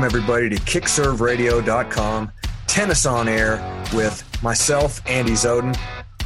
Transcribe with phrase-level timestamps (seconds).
[0.00, 2.32] welcome everybody to kickserveradio.com,
[2.66, 5.76] Tennis on Air with myself, Andy Zoden,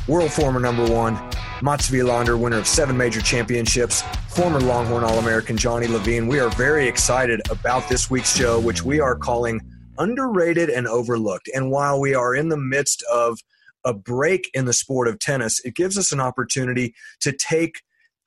[0.06, 1.14] world former number one,
[1.60, 6.28] Mats Wilander, winner of seven major championships, former Longhorn All American Johnny Levine.
[6.28, 9.60] We are very excited about this week's show, which we are calling
[9.98, 11.50] Underrated and Overlooked.
[11.52, 13.40] And while we are in the midst of
[13.84, 17.82] a break in the sport of tennis, it gives us an opportunity to take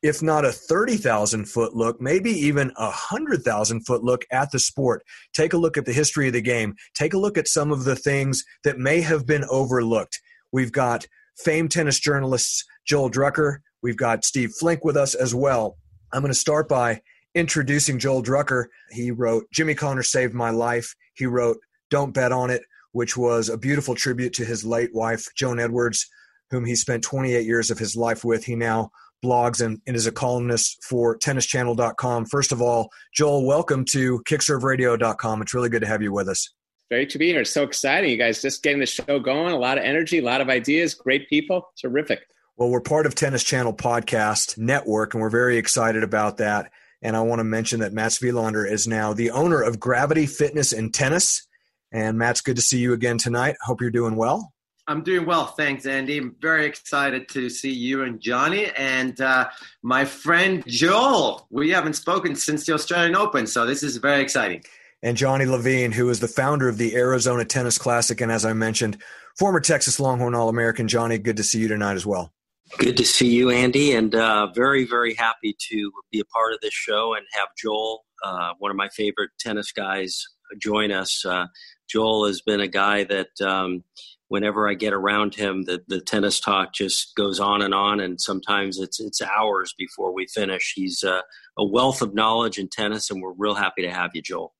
[0.07, 5.03] if not a 30,000 foot look, maybe even a 100,000 foot look at the sport.
[5.33, 6.75] Take a look at the history of the game.
[6.95, 10.19] Take a look at some of the things that may have been overlooked.
[10.51, 11.05] We've got
[11.43, 13.57] famed tennis journalists Joel Drucker.
[13.83, 15.77] We've got Steve Flink with us as well.
[16.13, 17.01] I'm going to start by
[17.35, 18.65] introducing Joel Drucker.
[18.91, 20.95] He wrote Jimmy Connors Saved My Life.
[21.15, 21.57] He wrote
[21.89, 22.63] Don't Bet on It,
[22.93, 26.07] which was a beautiful tribute to his late wife, Joan Edwards,
[26.49, 28.45] whom he spent 28 years of his life with.
[28.45, 28.89] He now
[29.23, 32.25] blogs and, and, is a columnist for tennischannel.com.
[32.25, 35.41] First of all, Joel, welcome to kickserveradio.com.
[35.41, 36.53] It's really good to have you with us.
[36.89, 37.41] Great to be here.
[37.41, 38.09] It's so exciting.
[38.09, 39.53] You guys just getting the show going.
[39.53, 41.69] A lot of energy, a lot of ideas, great people.
[41.79, 42.21] Terrific.
[42.55, 46.71] Well, we're part of Tennis Channel Podcast Network, and we're very excited about that.
[47.01, 50.73] And I want to mention that Mats Wilander is now the owner of Gravity Fitness
[50.73, 51.45] and Tennis.
[51.91, 53.55] And Mats good to see you again tonight.
[53.61, 54.53] Hope you're doing well.
[54.89, 56.17] I'm doing well, thanks, Andy.
[56.17, 59.49] I'm very excited to see you and Johnny and uh,
[59.83, 61.45] my friend Joel.
[61.49, 64.63] We haven't spoken since the Australian Open, so this is very exciting.
[65.03, 68.53] And Johnny Levine, who is the founder of the Arizona Tennis Classic, and as I
[68.53, 68.97] mentioned,
[69.37, 70.87] former Texas Longhorn All American.
[70.87, 72.33] Johnny, good to see you tonight as well.
[72.77, 76.59] Good to see you, Andy, and uh, very, very happy to be a part of
[76.61, 80.25] this show and have Joel, uh, one of my favorite tennis guys,
[80.57, 81.25] join us.
[81.25, 81.47] Uh,
[81.87, 83.83] Joel has been a guy that um,
[84.27, 88.19] whenever I get around him, the, the tennis talk just goes on and on, and
[88.19, 90.73] sometimes it's it's hours before we finish.
[90.75, 91.21] He's uh,
[91.57, 94.53] a wealth of knowledge in tennis, and we're real happy to have you, Joel.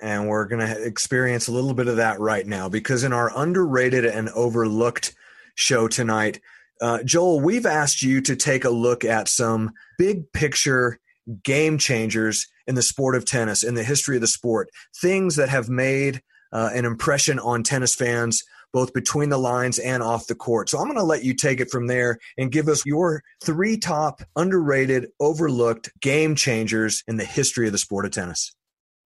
[0.00, 3.36] And we're going to experience a little bit of that right now because in our
[3.36, 5.12] underrated and overlooked
[5.56, 6.40] show tonight,
[6.80, 11.00] uh, Joel, we've asked you to take a look at some big picture
[11.42, 14.68] game changers in the sport of tennis, in the history of the sport,
[15.00, 16.22] things that have made
[16.52, 18.42] uh, an impression on tennis fans
[18.72, 20.68] both between the lines and off the court.
[20.68, 23.78] So I'm going to let you take it from there and give us your three
[23.78, 28.52] top underrated, overlooked game changers in the history of the sport of tennis.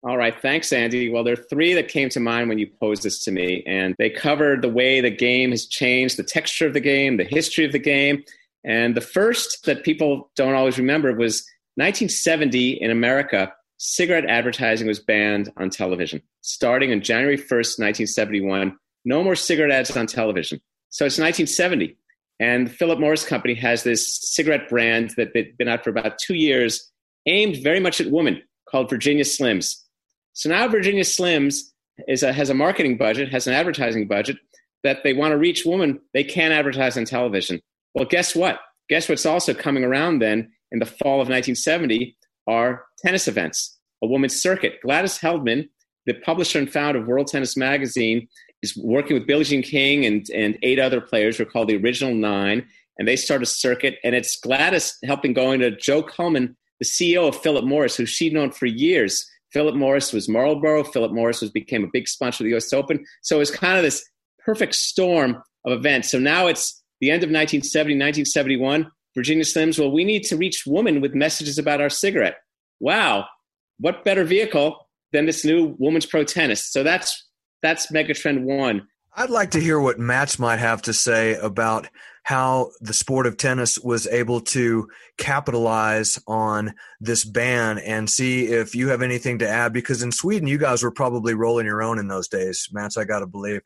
[0.03, 1.09] All right, thanks, Andy.
[1.09, 3.95] Well, there are three that came to mind when you posed this to me, and
[3.97, 7.65] they covered the way the game has changed, the texture of the game, the history
[7.65, 8.23] of the game.
[8.63, 11.43] And the first that people don't always remember was
[11.75, 16.21] 1970 in America, cigarette advertising was banned on television.
[16.41, 20.59] Starting on January 1st, 1971, no more cigarette ads on television.
[20.89, 21.97] So it's 1970.
[22.39, 26.17] And the Philip Morris Company has this cigarette brand that had been out for about
[26.19, 26.91] two years,
[27.25, 29.75] aimed very much at women, called Virginia Slims.
[30.33, 31.61] So now Virginia Slims
[32.07, 34.37] is a, has a marketing budget, has an advertising budget
[34.83, 35.99] that they want to reach women.
[36.13, 37.61] They can't advertise on television.
[37.93, 38.59] Well, guess what?
[38.89, 42.17] Guess what's also coming around then in the fall of 1970
[42.47, 44.79] are tennis events, a women's circuit.
[44.83, 45.69] Gladys Heldman,
[46.05, 48.27] the publisher and founder of World Tennis Magazine,
[48.61, 51.77] is working with Billie Jean King and, and eight other players who are called the
[51.77, 52.65] Original Nine.
[52.97, 53.95] And they start a circuit.
[54.03, 58.33] And it's Gladys helping going to Joe Cullman, the CEO of Philip Morris, who she'd
[58.33, 59.29] known for years.
[59.51, 60.83] Philip Morris was Marlboro.
[60.83, 62.73] Philip Morris was became a big sponsor of the U.S.
[62.73, 63.05] Open.
[63.21, 64.03] So it was kind of this
[64.43, 66.11] perfect storm of events.
[66.11, 68.91] So now it's the end of 1970, 1971.
[69.15, 72.37] Virginia Slims, well, we need to reach women with messages about our cigarette.
[72.79, 73.25] Wow,
[73.79, 76.71] what better vehicle than this new women's pro tennis?
[76.71, 77.29] So that's
[77.61, 78.87] that's megatrend one.
[79.17, 81.87] I'd like to hear what Mats might have to say about
[82.23, 88.75] how the sport of tennis was able to capitalize on this ban and see if
[88.75, 91.97] you have anything to add because in Sweden you guys were probably rolling your own
[91.97, 92.67] in those days.
[92.73, 93.61] Mats, I got to believe.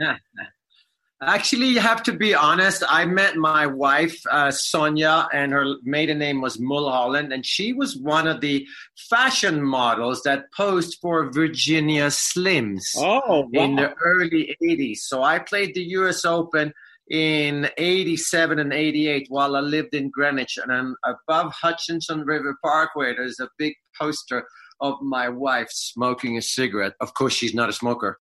[1.22, 2.81] Actually, you have to be honest.
[2.88, 7.97] I met my wife, uh, Sonia, and her maiden name was Mulholland, and she was
[7.97, 8.66] one of the
[9.10, 13.63] fashion models that posed for Virginia Slims oh, wow.
[13.63, 15.00] in the early 80s.
[15.00, 16.74] So I played the US Open
[17.10, 20.57] in 87 and 88 while I lived in Greenwich.
[20.63, 24.48] And above Hutchinson River Parkway, there's a big poster
[24.80, 26.94] of my wife smoking a cigarette.
[27.01, 28.19] Of course, she's not a smoker.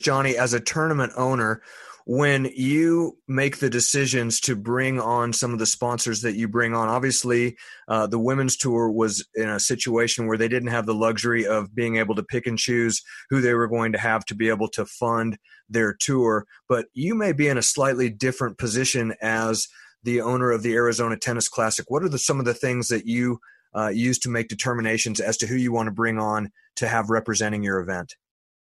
[0.00, 1.60] Johnny, as a tournament owner,
[2.08, 6.74] when you make the decisions to bring on some of the sponsors that you bring
[6.74, 7.54] on obviously
[7.88, 11.74] uh, the women's tour was in a situation where they didn't have the luxury of
[11.74, 14.68] being able to pick and choose who they were going to have to be able
[14.68, 15.36] to fund
[15.68, 16.46] their tour.
[16.66, 19.68] But you may be in a slightly different position as
[20.02, 21.90] the owner of the arizona tennis classic.
[21.90, 23.38] What are the, some of the things that you
[23.76, 27.10] uh, use to make determinations as to who you want to bring on to have
[27.10, 28.16] representing your event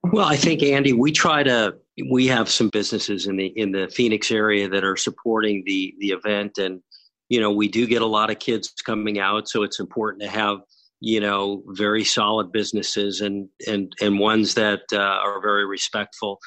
[0.03, 1.75] Well, I think Andy, we try to
[2.11, 6.09] we have some businesses in the in the Phoenix area that are supporting the the
[6.11, 6.81] event and
[7.29, 10.29] you know, we do get a lot of kids coming out, so it's important to
[10.29, 10.59] have
[11.00, 16.39] you know very solid businesses and and and ones that uh, are very respectful.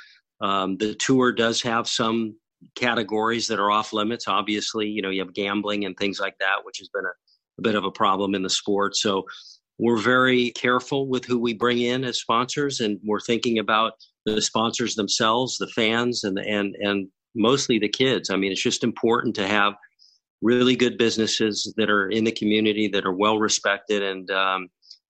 [0.41, 2.35] Um, the tour does have some
[2.75, 4.27] categories that are off limits.
[4.27, 7.13] Obviously, you know, you have gambling and things like that, which has been a,
[7.59, 8.95] a bit of a problem in the sport.
[8.95, 9.25] So
[9.81, 13.93] we're very careful with who we bring in as sponsors, and we're thinking about
[14.27, 18.29] the sponsors themselves, the fans, and and and mostly the kids.
[18.29, 19.73] I mean, it's just important to have
[20.43, 24.69] really good businesses that are in the community that are well respected, and um,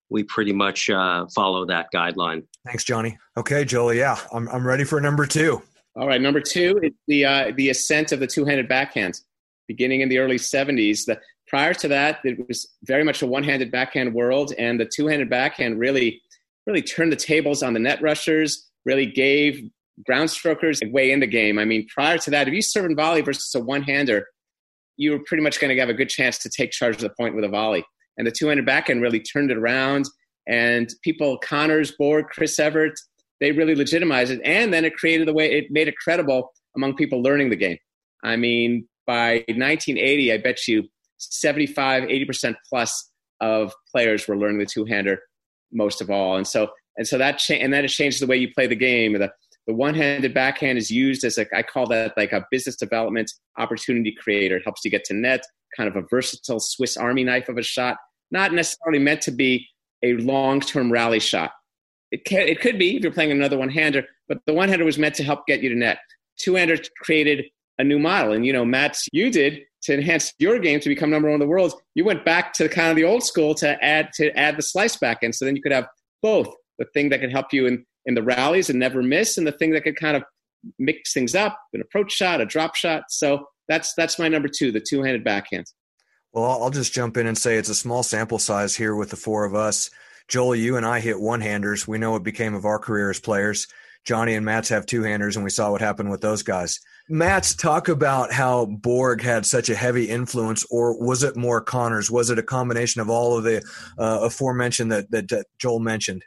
[0.09, 2.43] we pretty much uh, follow that guideline.
[2.65, 3.17] Thanks, Johnny.
[3.35, 3.93] Okay, Joel.
[3.93, 5.61] Yeah, I'm I'm ready for number two.
[5.97, 9.19] All right, number two is the uh, the ascent of the two-handed backhand,
[9.67, 11.03] beginning in the early '70s.
[11.05, 11.19] The
[11.51, 15.77] prior to that, it was very much a one-handed backhand world, and the two-handed backhand
[15.77, 16.21] really,
[16.65, 18.69] really turned the tables on the net rushers.
[18.85, 19.69] Really gave
[20.05, 21.59] ground strokers a way in the game.
[21.59, 24.25] I mean, prior to that, if you serve in volley versus a one-hander,
[24.95, 27.09] you were pretty much going to have a good chance to take charge of the
[27.09, 27.83] point with a volley.
[28.17, 30.05] And the two-handed backhand really turned it around.
[30.47, 32.93] And people, Connors, Borg, Chris Evert,
[33.41, 34.39] they really legitimized it.
[34.45, 37.77] And then it created the way it made it credible among people learning the game.
[38.23, 40.87] I mean, by 1980, I bet you
[41.29, 45.19] 75, 80% plus of players were learning the two hander
[45.71, 46.37] most of all.
[46.37, 48.75] And so, and so that, cha- and that has changed the way you play the
[48.75, 49.13] game.
[49.13, 49.31] The,
[49.67, 54.15] the one-handed backhand is used as a, I call that like a business development opportunity
[54.19, 54.57] creator.
[54.57, 55.43] It helps you get to net,
[55.75, 57.97] kind of a versatile Swiss Army knife of a shot,
[58.31, 59.67] not necessarily meant to be
[60.03, 61.51] a long-term rally shot.
[62.11, 65.15] It, can, it could be if you're playing another one-hander, but the one-hander was meant
[65.15, 65.99] to help get you to net.
[66.37, 67.45] Two-hander created
[67.77, 68.33] a new model.
[68.33, 71.39] And, you know, Matt, you did to enhance your game to become number one in
[71.39, 74.57] the world, you went back to kind of the old school to add to add
[74.57, 75.33] the slice back in.
[75.33, 75.87] So then you could have
[76.21, 79.45] both the thing that could help you in, in the rallies and never miss, and
[79.45, 80.23] the thing that could kind of
[80.77, 83.03] mix things up, an approach shot, a drop shot.
[83.09, 85.65] So that's that's my number two, the two handed backhand.
[86.33, 89.17] Well, I'll just jump in and say it's a small sample size here with the
[89.17, 89.89] four of us.
[90.27, 91.87] Joel, you and I hit one handers.
[91.87, 93.67] We know what became of our career as players.
[94.03, 96.79] Johnny and Mats have two handers, and we saw what happened with those guys.
[97.09, 102.09] Mats talk about how Borg had such a heavy influence, or was it more Connors?
[102.09, 103.57] Was it a combination of all of the
[103.97, 106.23] uh, aforementioned that, that, that Joel mentioned?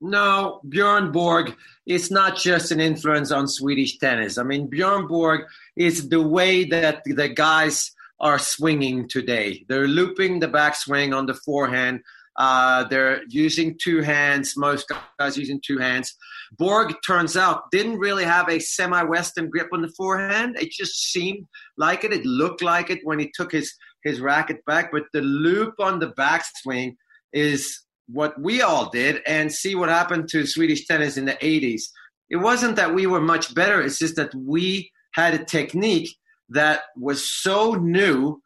[0.00, 1.56] No, Bjorn Borg
[1.86, 4.38] is not just an influence on Swedish tennis.
[4.38, 5.42] I mean, Bjorn Borg
[5.76, 7.90] is the way that the guys
[8.20, 9.64] are swinging today.
[9.68, 12.00] They're looping the backswing on the forehand
[12.38, 14.56] uh, they're using two hands.
[14.56, 16.16] Most guys using two hands.
[16.56, 20.56] Borg turns out didn't really have a semi-western grip on the forehand.
[20.60, 21.46] It just seemed
[21.76, 22.12] like it.
[22.12, 23.74] It looked like it when he took his
[24.04, 24.90] his racket back.
[24.92, 26.96] But the loop on the backswing
[27.32, 29.22] is what we all did.
[29.26, 31.82] And see what happened to Swedish tennis in the 80s.
[32.30, 33.80] It wasn't that we were much better.
[33.80, 36.14] It's just that we had a technique
[36.50, 38.40] that was so new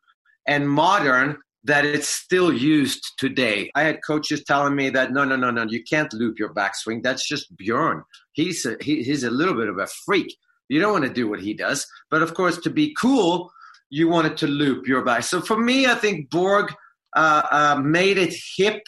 [0.47, 3.71] and modern that it's still used today.
[3.75, 7.03] I had coaches telling me that no, no, no, no, you can't loop your backswing.
[7.03, 8.03] That's just Bjorn.
[8.33, 10.37] He's a, he, he's a little bit of a freak.
[10.69, 13.53] You don't want to do what he does, but of course, to be cool,
[13.91, 15.23] you wanted to loop your back.
[15.25, 16.73] So for me, I think Borg
[17.15, 18.83] uh, uh, made it hip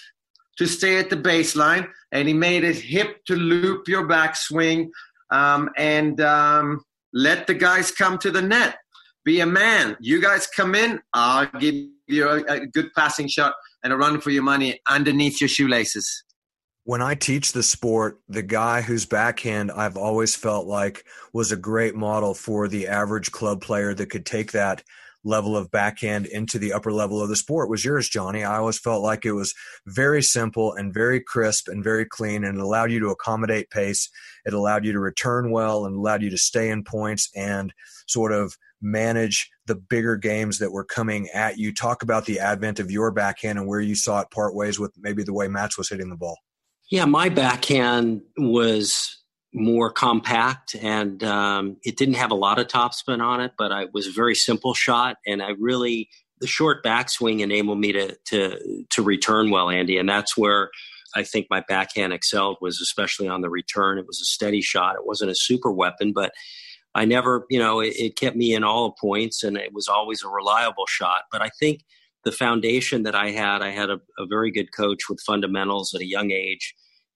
[0.56, 4.88] to stay at the baseline, and he made it hip to loop your backswing
[5.30, 6.82] um, and um,
[7.12, 8.76] let the guys come to the net.
[9.24, 9.96] Be a man.
[10.00, 11.74] You guys come in, I'll give
[12.06, 16.24] you a, a good passing shot and a run for your money underneath your shoelaces.
[16.84, 21.56] When I teach the sport, the guy whose backhand I've always felt like was a
[21.56, 24.82] great model for the average club player that could take that
[25.24, 28.44] level of backhand into the upper level of the sport was yours, Johnny.
[28.44, 29.54] I always felt like it was
[29.86, 34.10] very simple and very crisp and very clean, and it allowed you to accommodate pace.
[34.44, 37.72] It allowed you to return well and allowed you to stay in points and
[38.06, 41.72] sort of manage the bigger games that were coming at you.
[41.72, 44.92] Talk about the advent of your backhand and where you saw it part ways with
[44.98, 46.38] maybe the way Mats was hitting the ball.
[46.90, 49.23] Yeah, my backhand was
[49.54, 53.86] more compact and um, it didn't have a lot of topspin on it, but I
[53.92, 58.84] was a very simple shot and I really the short backswing enabled me to to
[58.90, 60.70] to return well, Andy, and that's where
[61.14, 63.98] I think my backhand excelled was especially on the return.
[63.98, 64.96] It was a steady shot.
[64.96, 66.32] It wasn't a super weapon, but
[66.94, 69.88] I never, you know, it, it kept me in all the points and it was
[69.88, 71.22] always a reliable shot.
[71.30, 71.84] But I think
[72.24, 76.00] the foundation that I had, I had a, a very good coach with fundamentals at
[76.00, 76.74] a young age,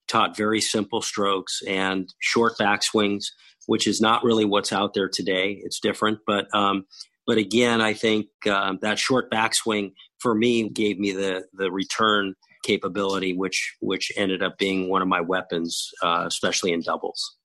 [0.08, 3.26] taught very simple strokes and short backswings,
[3.66, 5.60] which is not really what's out there today.
[5.62, 6.86] It's different, but um,
[7.26, 12.34] but again, I think uh, that short backswing for me gave me the the return
[12.64, 17.36] capability, which which ended up being one of my weapons, uh, especially in doubles.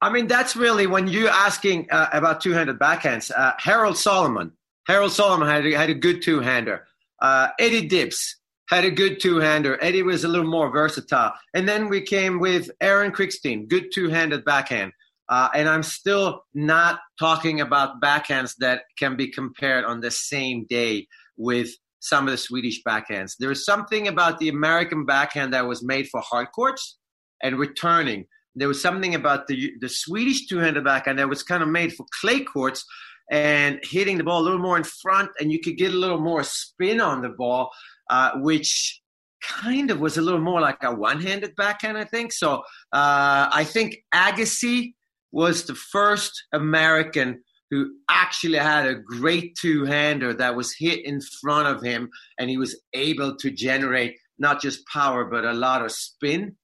[0.00, 3.32] I mean, that's really when you're asking uh, about two-handed backhands.
[3.36, 4.52] Uh, Harold Solomon,
[4.86, 6.86] Harold Solomon had had a good two-hander.
[7.20, 8.37] Uh, Eddie Dibbs
[8.68, 9.82] had a good two-hander.
[9.82, 11.32] Eddie was a little more versatile.
[11.54, 14.92] And then we came with Aaron Krickstein, good two-handed backhand.
[15.28, 20.66] Uh, and I'm still not talking about backhands that can be compared on the same
[20.68, 21.06] day
[21.36, 21.70] with
[22.00, 23.32] some of the Swedish backhands.
[23.38, 26.98] There is something about the American backhand that was made for hard courts
[27.42, 28.26] and returning.
[28.54, 32.06] There was something about the the Swedish two-handed backhand that was kind of made for
[32.20, 32.84] clay courts
[33.30, 36.20] and hitting the ball a little more in front, and you could get a little
[36.20, 37.70] more spin on the ball,
[38.10, 39.00] uh, which
[39.42, 42.32] kind of was a little more like a one-handed backhand, I think.
[42.32, 42.56] So
[42.92, 44.94] uh, I think Agassi
[45.30, 51.20] was the first American who actually had a great two hander that was hit in
[51.20, 52.08] front of him,
[52.38, 56.56] and he was able to generate not just power, but a lot of spin.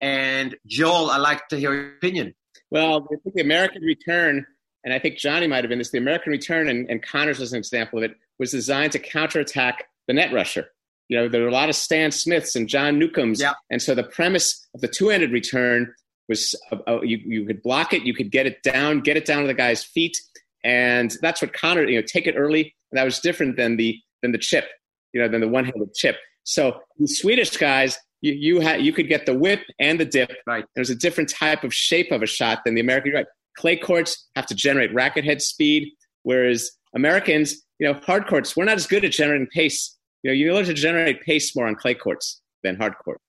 [0.00, 2.34] And Joel, I'd like to hear your opinion.
[2.70, 4.46] Well, I think the American return,
[4.84, 7.52] and I think Johnny might have been this, the American return, and, and Connors was
[7.52, 10.68] an example of it, was designed to counterattack the net rusher.
[11.08, 13.40] You know, there were a lot of Stan Smiths and John Newcombs.
[13.40, 13.54] Yeah.
[13.70, 15.92] And so the premise of the two handed return
[16.28, 19.24] was uh, uh, you, you could block it, you could get it down, get it
[19.24, 20.16] down to the guy's feet,
[20.64, 22.74] and that's what Connor, you know, take it early.
[22.90, 24.66] And that was different than the than the chip,
[25.12, 26.16] you know, than the one-handed chip.
[26.44, 30.32] So the Swedish guys, you you had you could get the whip and the dip.
[30.46, 30.64] Right.
[30.74, 33.12] There's a different type of shape of a shot than the American.
[33.12, 33.26] Right.
[33.58, 38.64] Clay courts have to generate racket head speed, whereas Americans, you know, hard courts, we're
[38.64, 39.96] not as good at generating pace.
[40.22, 43.20] You know, you learn to generate pace more on clay courts than hard court.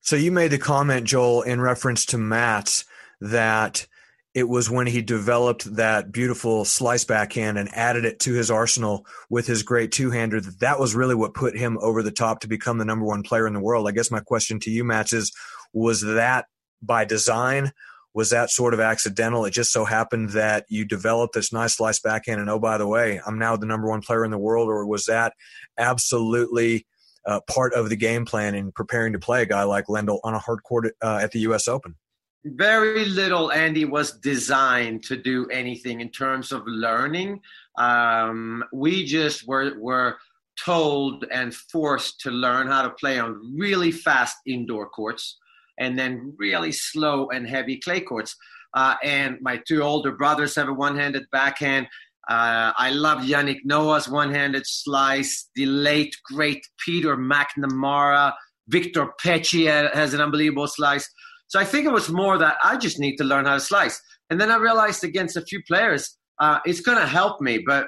[0.00, 2.84] So you made the comment, Joel, in reference to Mats
[3.20, 3.86] that
[4.34, 9.06] it was when he developed that beautiful slice backhand and added it to his arsenal
[9.30, 12.48] with his great two-hander that that was really what put him over the top to
[12.48, 13.88] become the number one player in the world.
[13.88, 15.32] I guess my question to you, Matt, is
[15.72, 16.46] was that
[16.82, 17.72] by design?
[18.16, 19.44] Was that sort of accidental?
[19.44, 22.86] It just so happened that you developed this nice slice backhand, and oh, by the
[22.86, 25.34] way, I'm now the number one player in the world, or was that
[25.76, 26.86] absolutely
[27.26, 30.32] uh, part of the game plan in preparing to play a guy like Lendl on
[30.32, 31.68] a hard court uh, at the U.S.
[31.68, 31.94] Open?
[32.42, 37.42] Very little, Andy, was designed to do anything in terms of learning.
[37.76, 40.16] Um, we just were were
[40.64, 45.36] told and forced to learn how to play on really fast indoor courts
[45.78, 48.36] and then really slow and heavy clay courts.
[48.74, 51.86] Uh, and my two older brothers have a one-handed backhand.
[52.28, 55.48] Uh, I love Yannick Noah's one-handed slice.
[55.54, 58.32] The late great Peter McNamara,
[58.68, 61.08] Victor Pecci has an unbelievable slice.
[61.48, 64.00] So I think it was more that I just need to learn how to slice.
[64.30, 67.62] And then I realized against a few players, uh, it's going to help me.
[67.64, 67.86] But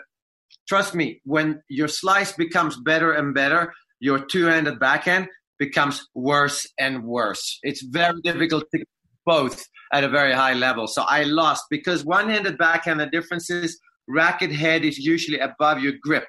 [0.69, 5.27] trust me, when your slice becomes better and better, your two-handed backhand
[5.59, 7.59] becomes worse and worse.
[7.63, 8.85] It's very difficult to
[9.27, 10.87] both at a very high level.
[10.87, 15.95] So I lost because one-handed backhand, the difference is racket head is usually above your
[16.03, 16.25] grip.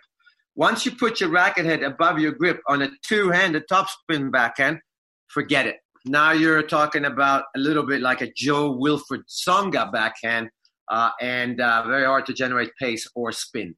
[0.56, 4.80] Once you put your racket head above your grip on a two-handed topspin backhand,
[5.28, 5.78] forget it.
[6.06, 10.50] Now you're talking about a little bit like a Jo-Wilfried Tsonga backhand,
[10.90, 13.76] uh, and uh, very hard to generate pace or spin.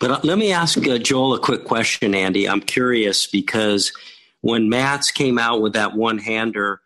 [0.00, 2.48] But uh, let me ask uh, Joel a quick question, Andy.
[2.48, 3.92] I'm curious because
[4.40, 6.80] when Mats came out with that one-hander,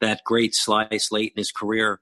[0.00, 2.00] that great slice late in his career,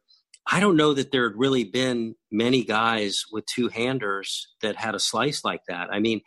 [0.51, 4.95] I don't know that there had really been many guys with two handers that had
[4.95, 5.89] a slice like that.
[5.93, 6.23] I mean,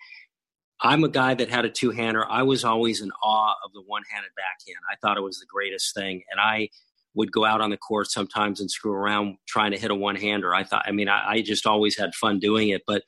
[0.82, 2.30] I'm a guy that had a two hander.
[2.30, 4.84] I was always in awe of the one handed backhand.
[4.92, 6.24] I thought it was the greatest thing.
[6.32, 6.70] And I
[7.15, 10.15] would go out on the court sometimes and screw around trying to hit a one
[10.15, 10.53] hander.
[10.53, 12.82] I thought, I mean, I, I, just always had fun doing it.
[12.88, 13.03] But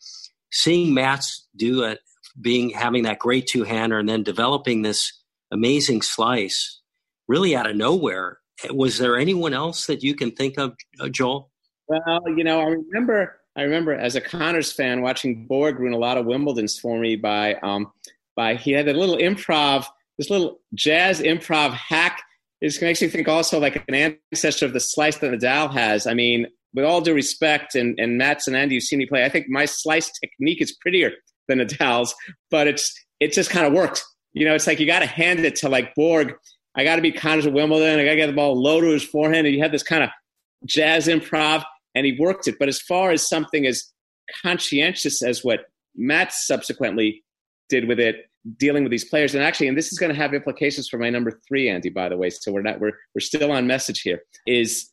[0.51, 2.00] seeing Mats do it,
[2.39, 5.12] being having that great two hander and then developing this
[5.51, 6.81] amazing slice
[7.27, 11.51] really out of nowhere was there anyone else that you can think of, uh, Joel?
[11.87, 15.97] Well, you know, I remember, I remember as a Connors fan watching Borg ruin a
[15.97, 17.91] lot of Wimbledon's for me by, um,
[18.35, 19.85] by he had a little improv,
[20.17, 22.21] this little jazz improv hack.
[22.61, 26.07] It makes me think also like an ancestor of the slice that Nadal has.
[26.07, 29.23] I mean, with all due respect, and, and Mats and Andy, you've seen me play.
[29.23, 31.11] I think my slice technique is prettier
[31.47, 32.15] than Nadal's,
[32.49, 34.03] but it's it just kind of works.
[34.36, 36.36] You know, it's like you got to hand it to like Borg
[36.75, 38.00] I got to be conscious of Wimbledon.
[38.00, 39.48] I got to get the ball low to his forehand.
[39.48, 40.10] And he had this kind of
[40.65, 41.63] jazz improv,
[41.94, 42.60] and he worked it.
[42.60, 43.92] But as far as something as
[44.42, 45.62] conscientious as what
[45.96, 47.24] Matt subsequently
[47.70, 50.34] did with it, dealing with these players, and actually, and this is going to have
[50.34, 51.89] implications for my number three, Andy.
[51.89, 54.22] By the way, so we're not we're we're still on message here.
[54.46, 54.92] Is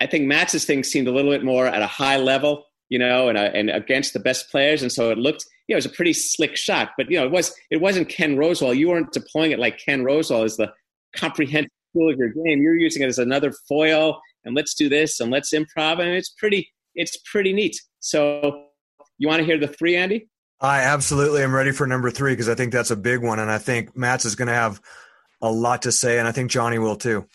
[0.00, 3.28] I think Matt's thing seemed a little bit more at a high level, you know,
[3.28, 5.86] and, uh, and against the best players, and so it looked, you know, it was
[5.86, 6.90] a pretty slick shot.
[6.96, 8.76] But you know, it was it wasn't Ken Rosewall.
[8.76, 10.72] You weren't deploying it like Ken Rosewall is the
[11.16, 12.60] comprehensive tool of your game.
[12.60, 16.00] You're using it as another foil, and let's do this and let's improv.
[16.00, 17.80] And it's pretty, it's pretty neat.
[18.00, 18.66] So,
[19.18, 20.28] you want to hear the three, Andy?
[20.60, 23.50] I absolutely am ready for number three because I think that's a big one, and
[23.50, 24.80] I think Mats is going to have
[25.42, 27.26] a lot to say, and I think Johnny will too.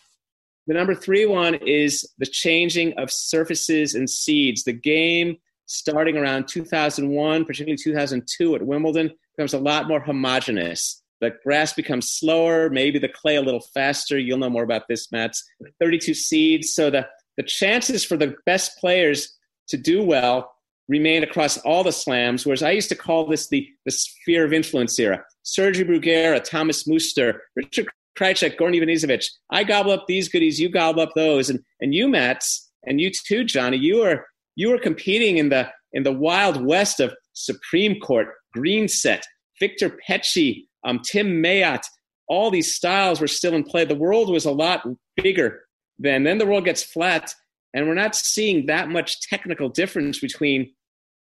[0.68, 4.64] The number three one is the changing of surfaces and seeds.
[4.64, 5.38] The game
[5.70, 11.02] starting around 2001, particularly 2002 at Wimbledon, becomes a lot more homogenous.
[11.22, 14.18] The grass becomes slower, maybe the clay a little faster.
[14.18, 15.44] You'll know more about this, Mats.
[15.80, 16.74] 32 seeds.
[16.74, 17.08] So the,
[17.38, 20.52] the chances for the best players to do well
[20.88, 24.54] remain across all the slams, whereas I used to call this the, the sphere of
[24.54, 25.24] influence era.
[25.46, 29.24] Sergio Bruguera, Thomas Muster, Richard Krajicek, Goran Ivanisevic.
[29.52, 31.52] I gobble up these goodies, you gobble up those.
[31.52, 34.26] And, and you, Mats, and you too, Johnny, you were,
[34.60, 39.26] you were competing in the, in the wild west of Supreme Court, Green Set,
[39.58, 41.86] Victor Pecci, um, Tim Mayotte.
[42.28, 43.86] All these styles were still in play.
[43.86, 44.86] The world was a lot
[45.16, 45.62] bigger
[45.98, 46.26] then.
[46.26, 47.34] Then the world gets flat,
[47.74, 50.74] and we're not seeing that much technical difference between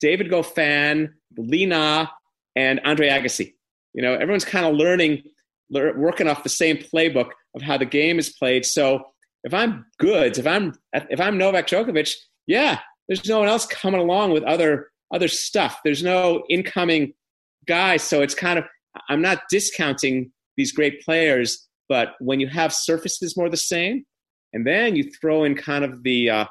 [0.00, 2.12] David Goffin, Lina,
[2.54, 3.54] and Andre Agassi.
[3.94, 5.24] You know, everyone's kind of learning,
[5.70, 8.64] working off the same playbook of how the game is played.
[8.64, 9.02] So
[9.42, 12.14] if I'm good, if I'm if I'm Novak Djokovic,
[12.46, 15.80] yeah, there's no one else coming along with other other stuff.
[15.84, 17.14] There's no incoming
[17.66, 18.64] guys, so it's kind of
[19.08, 24.04] I'm not discounting these great players, but when you have surfaces more the same,
[24.52, 26.46] and then you throw in kind of the uh,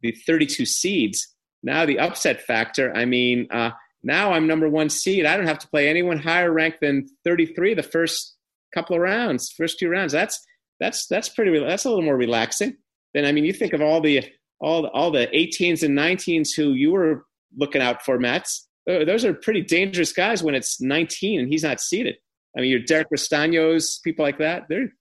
[0.00, 1.28] the 32 seeds,
[1.62, 2.94] now the upset factor.
[2.96, 3.70] I mean, uh,
[4.02, 5.26] now I'm number one seed.
[5.26, 8.36] I don't have to play anyone higher ranked than 33 the first
[8.74, 10.12] couple of rounds, first two rounds.
[10.12, 10.44] That's
[10.80, 11.56] that's that's pretty.
[11.58, 12.76] That's a little more relaxing.
[13.14, 14.24] Then I mean, you think of all the
[14.62, 17.26] all the, all the 18s and 19s who you were
[17.56, 18.68] looking out for, Mats.
[18.86, 22.16] Those are pretty dangerous guys when it's 19 and he's not seeded.
[22.56, 24.92] I mean, your Derek Castaños, people like that, they're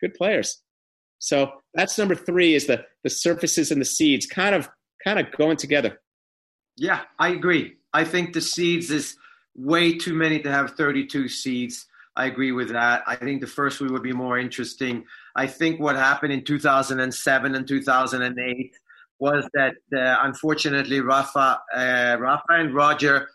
[0.00, 0.60] good players.
[1.18, 4.68] So that's number three is the the surfaces and the seeds kind of
[5.04, 6.00] kind of going together.
[6.76, 7.74] Yeah, I agree.
[7.92, 9.16] I think the seeds is
[9.56, 11.86] way too many to have 32 seeds.
[12.16, 13.02] I agree with that.
[13.06, 15.04] I think the first week would be more interesting.
[15.36, 18.76] I think what happened in 2007 and 2008
[19.18, 23.28] was that uh, unfortunately Rafa, uh, Rafa and Roger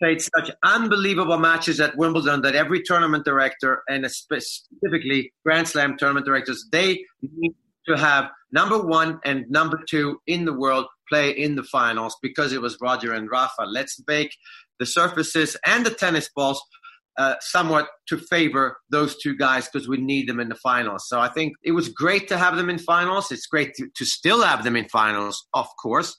[0.00, 6.26] played such unbelievable matches at Wimbledon that every tournament director and specifically Grand Slam tournament
[6.26, 7.54] directors they need
[7.88, 12.52] to have number one and number two in the world play in the finals because
[12.52, 13.62] it was Roger and Rafa.
[13.62, 14.36] Let's make
[14.78, 16.62] the surfaces and the tennis balls
[17.18, 21.08] uh, somewhat to favor those two guys because we need them in the finals.
[21.08, 23.32] So I think it was great to have them in finals.
[23.32, 26.16] It's great to, to still have them in finals, of course.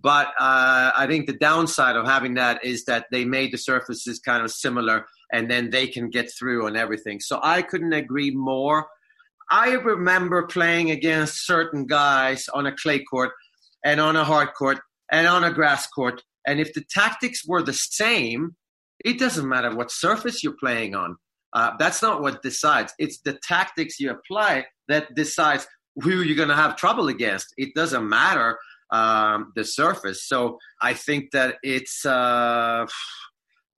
[0.00, 4.18] But uh, I think the downside of having that is that they made the surfaces
[4.18, 7.20] kind of similar and then they can get through on everything.
[7.20, 8.86] So I couldn't agree more.
[9.50, 13.30] I remember playing against certain guys on a clay court
[13.84, 14.78] and on a hard court
[15.10, 16.22] and on a grass court.
[16.46, 18.56] And if the tactics were the same,
[19.04, 21.16] it doesn't matter what surface you're playing on.
[21.52, 22.94] Uh, that's not what decides.
[22.98, 27.52] It's the tactics you apply that decides who you're going to have trouble against.
[27.58, 28.58] It doesn't matter
[28.90, 30.26] um, the surface.
[30.26, 32.86] So I think that it's uh,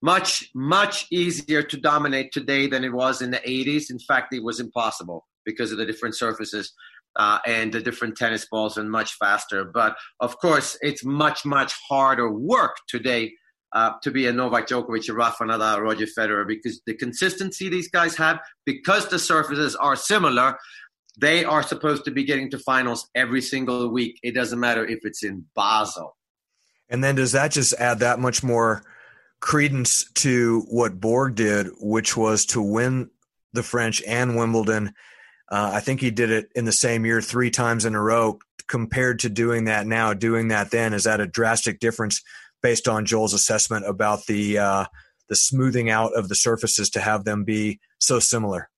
[0.02, 3.90] much, much easier to dominate today than it was in the 80s.
[3.90, 6.72] In fact, it was impossible because of the different surfaces
[7.16, 9.64] uh, and the different tennis balls and much faster.
[9.64, 13.32] But of course, it's much, much harder work today
[13.74, 17.88] uh, to be a Novak Djokovic, a Rafa Nadal, Roger Federer, because the consistency these
[17.88, 20.56] guys have, because the surfaces are similar,
[21.18, 24.18] they are supposed to be getting to finals every single week.
[24.22, 26.16] It doesn't matter if it's in Basel.
[26.88, 28.82] And then does that just add that much more
[29.40, 33.10] credence to what Borg did, which was to win
[33.52, 34.94] the French and Wimbledon
[35.50, 38.38] uh, I think he did it in the same year three times in a row.
[38.66, 42.22] Compared to doing that now, doing that then, is that a drastic difference
[42.64, 44.86] based on Joel's assessment about the uh,
[45.28, 48.70] the smoothing out of the surfaces to have them be so similar?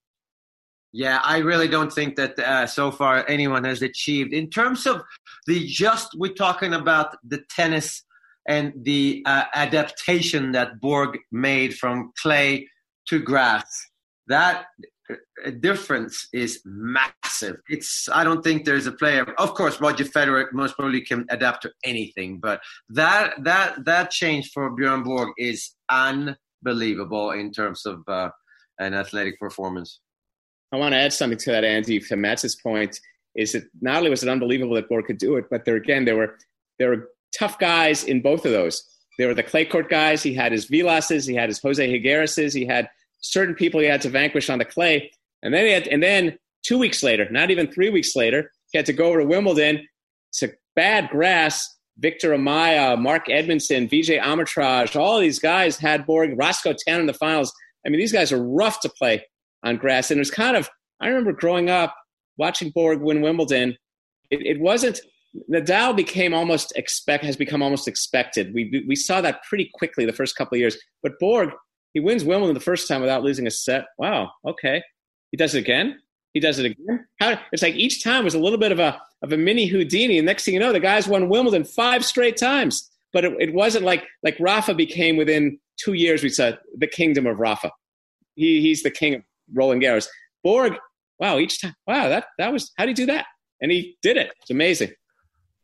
[0.92, 5.03] Yeah, I really don't think that uh, so far anyone has achieved in terms of
[5.46, 6.09] the just.
[6.16, 8.03] We're talking about the tennis
[8.49, 12.68] and the uh, adaptation that Borg made from clay
[13.07, 13.66] to grass.
[14.27, 14.66] That
[15.61, 17.57] difference is massive.
[17.69, 19.25] It's I don't think there's a player.
[19.38, 24.51] Of course, Roger Federer most probably can adapt to anything, but that that that change
[24.53, 28.31] for Björn Borg is unbelievable in terms of uh,
[28.79, 30.01] an athletic performance.
[30.73, 32.01] I want to add something to that, Andy.
[32.01, 32.99] To Mats's point,
[33.37, 36.05] is that not only was it unbelievable that Borg could do it, but there again
[36.05, 36.37] there were
[36.79, 38.83] there were tough guys in both of those.
[39.19, 40.23] There were the clay court guys.
[40.23, 42.88] He had his Vilases, he had his Jose Higuerases, he had
[43.30, 45.10] certain people he had to vanquish on the clay.
[45.42, 48.86] And then, had, and then two weeks later, not even three weeks later, he had
[48.86, 49.86] to go over to Wimbledon.
[50.42, 51.72] A bad grass.
[51.98, 57.14] Victor Amaya, Mark Edmondson, Vijay Amritraj, all these guys had Borg, Roscoe Tanner in the
[57.14, 57.50] finals.
[57.86, 59.24] I mean, these guys are rough to play
[59.62, 60.10] on grass.
[60.10, 60.68] And it was kind of,
[61.00, 61.94] I remember growing up
[62.36, 63.78] watching Borg win Wimbledon.
[64.30, 65.00] It, it wasn't,
[65.50, 68.52] Nadal became almost expect, has become almost expected.
[68.52, 70.76] We, we saw that pretty quickly the first couple of years.
[71.02, 71.48] But Borg,
[71.96, 73.87] he wins Wimbledon the first time without losing a set.
[73.96, 74.82] Wow, okay.
[75.30, 75.98] He does it again.
[76.35, 77.06] He does it again.
[77.18, 80.18] How, it's like each time was a little bit of a of a mini Houdini.
[80.18, 82.90] And next thing you know, the guys won Wimbledon five straight times.
[83.14, 86.22] But it, it wasn't like like Rafa became within two years.
[86.22, 87.70] We said the kingdom of Rafa.
[88.35, 89.22] He, he's the king of
[89.54, 90.06] Roland Garros.
[90.44, 90.74] Borg,
[91.18, 93.24] wow, each time, wow, that that was how do you do that?
[93.62, 94.32] And he did it.
[94.42, 94.90] It's amazing.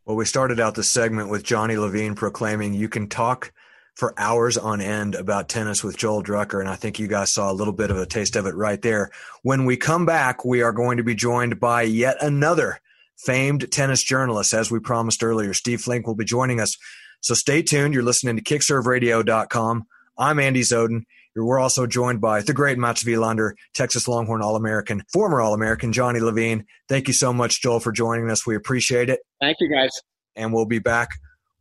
[0.06, 3.52] Well, we started out the segment with Johnny Levine proclaiming you can talk
[3.96, 6.60] for hours on end about tennis with Joel Drucker.
[6.60, 8.80] And I think you guys saw a little bit of a taste of it right
[8.80, 9.10] there.
[9.42, 12.80] When we come back, we are going to be joined by yet another
[13.18, 14.54] famed tennis journalist.
[14.54, 16.76] As we promised earlier, Steve Flink will be joining us.
[17.20, 17.94] So stay tuned.
[17.94, 19.84] You're listening to kickserveradio.com.
[20.18, 21.02] I'm Andy Zoden.
[21.34, 25.92] We're also joined by the great Mats Wilander, Texas Longhorn All American, former All American
[25.92, 26.66] Johnny Levine.
[26.88, 28.46] Thank you so much, Joel, for joining us.
[28.46, 29.20] We appreciate it.
[29.40, 29.90] Thank you, guys.
[30.36, 31.08] And we'll be back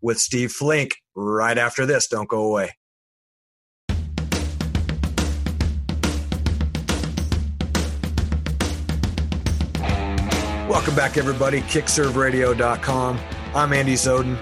[0.02, 2.08] with Steve Flink right after this.
[2.08, 2.72] Don't go away.
[10.70, 11.62] Welcome back, everybody.
[11.62, 13.20] KickServeRadio.com.
[13.54, 14.38] I'm Andy Zoden.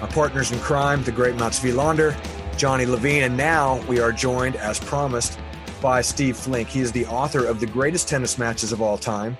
[0.00, 2.16] My partners in crime, the great Mats Wilander,
[2.56, 5.38] Johnny Levine, and now we are joined, as promised,
[5.80, 6.68] by Steve Flink.
[6.68, 9.38] He is the author of The Greatest Tennis Matches of All Time.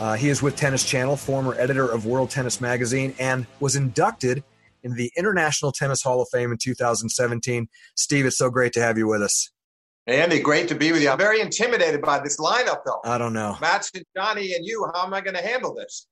[0.00, 4.42] Uh, he is with Tennis Channel, former editor of World Tennis Magazine, and was inducted
[4.82, 7.68] in the International Tennis Hall of Fame in 2017.
[7.94, 9.50] Steve, it's so great to have you with us.
[10.06, 11.10] Andy, great to be with you.
[11.10, 13.00] I'm very intimidated by this lineup, though.
[13.04, 13.58] I don't know.
[13.60, 16.06] Matt and Johnny and you, how am I going to handle this?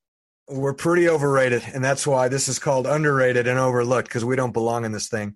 [0.48, 4.52] We're pretty overrated, and that's why this is called underrated and overlooked because we don't
[4.52, 5.34] belong in this thing.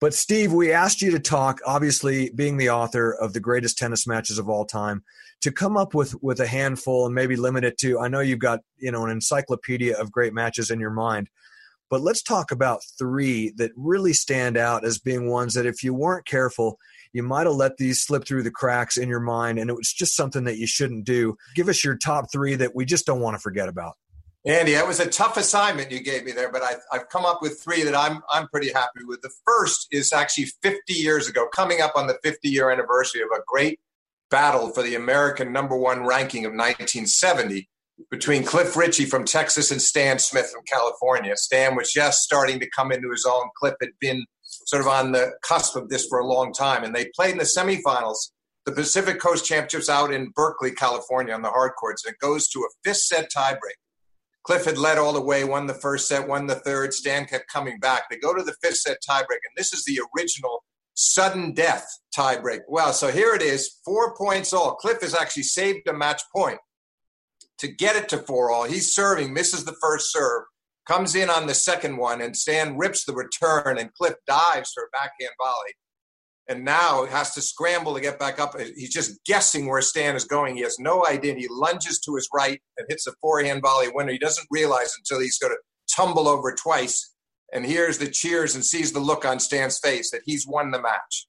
[0.00, 4.06] But Steve, we asked you to talk, obviously being the author of the greatest tennis
[4.06, 5.04] matches of all time,
[5.42, 8.38] to come up with with a handful and maybe limit it to I know you've
[8.38, 11.28] got, you know, an encyclopedia of great matches in your mind.
[11.90, 15.92] But let's talk about three that really stand out as being ones that if you
[15.92, 16.78] weren't careful,
[17.12, 19.92] you might have let these slip through the cracks in your mind and it was
[19.92, 21.36] just something that you shouldn't do.
[21.56, 23.94] Give us your top three that we just don't want to forget about.
[24.46, 27.42] Andy, that was a tough assignment you gave me there, but I've, I've come up
[27.42, 29.20] with three that I'm I'm pretty happy with.
[29.20, 33.28] The first is actually 50 years ago, coming up on the 50 year anniversary of
[33.36, 33.80] a great
[34.30, 37.68] battle for the American number one ranking of 1970
[38.10, 41.36] between Cliff Richey from Texas and Stan Smith from California.
[41.36, 43.48] Stan was just starting to come into his own.
[43.56, 46.94] Cliff had been sort of on the cusp of this for a long time, and
[46.94, 48.16] they played in the semifinals.
[48.66, 52.48] The Pacific Coast Championships out in Berkeley, California, on the hard courts, and it goes
[52.48, 53.78] to a fifth set tiebreak.
[54.42, 56.94] Cliff had led all the way, won the first set, won the third.
[56.94, 58.04] Stan kept coming back.
[58.10, 60.62] They go to the fifth set tiebreak, and this is the original
[60.94, 61.86] sudden death
[62.16, 62.60] tiebreak.
[62.68, 64.74] Well, so here it is, four points all.
[64.74, 66.58] Cliff has actually saved a match point
[67.60, 68.64] to get it to four all.
[68.64, 70.42] He's serving, misses the first serve,
[70.86, 74.84] comes in on the second one, and Stan rips the return, and Cliff dives for
[74.84, 75.74] a backhand volley.
[76.48, 78.58] And now has to scramble to get back up.
[78.58, 80.56] He's just guessing where Stan is going.
[80.56, 81.34] He has no idea.
[81.34, 84.10] He lunges to his right and hits a forehand volley winner.
[84.10, 87.14] He doesn't realize until he's going to tumble over twice
[87.52, 90.82] and hears the cheers and sees the look on Stan's face that he's won the
[90.82, 91.28] match.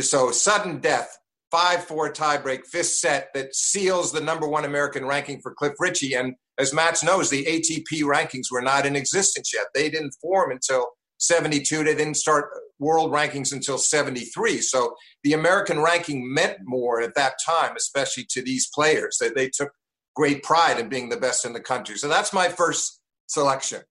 [0.00, 1.18] So sudden death
[1.50, 6.14] 5 4 tiebreak, fifth set that seals the number one American ranking for Cliff Richey.
[6.14, 9.66] And as Mats knows, the ATP rankings were not in existence yet.
[9.74, 10.86] They didn't form until
[11.18, 11.84] 72.
[11.84, 14.58] They didn't start world rankings until 73.
[14.58, 19.18] So the American ranking meant more at that time, especially to these players.
[19.20, 19.70] That they took
[20.16, 21.96] great pride in being the best in the country.
[21.96, 23.82] So that's my first selection.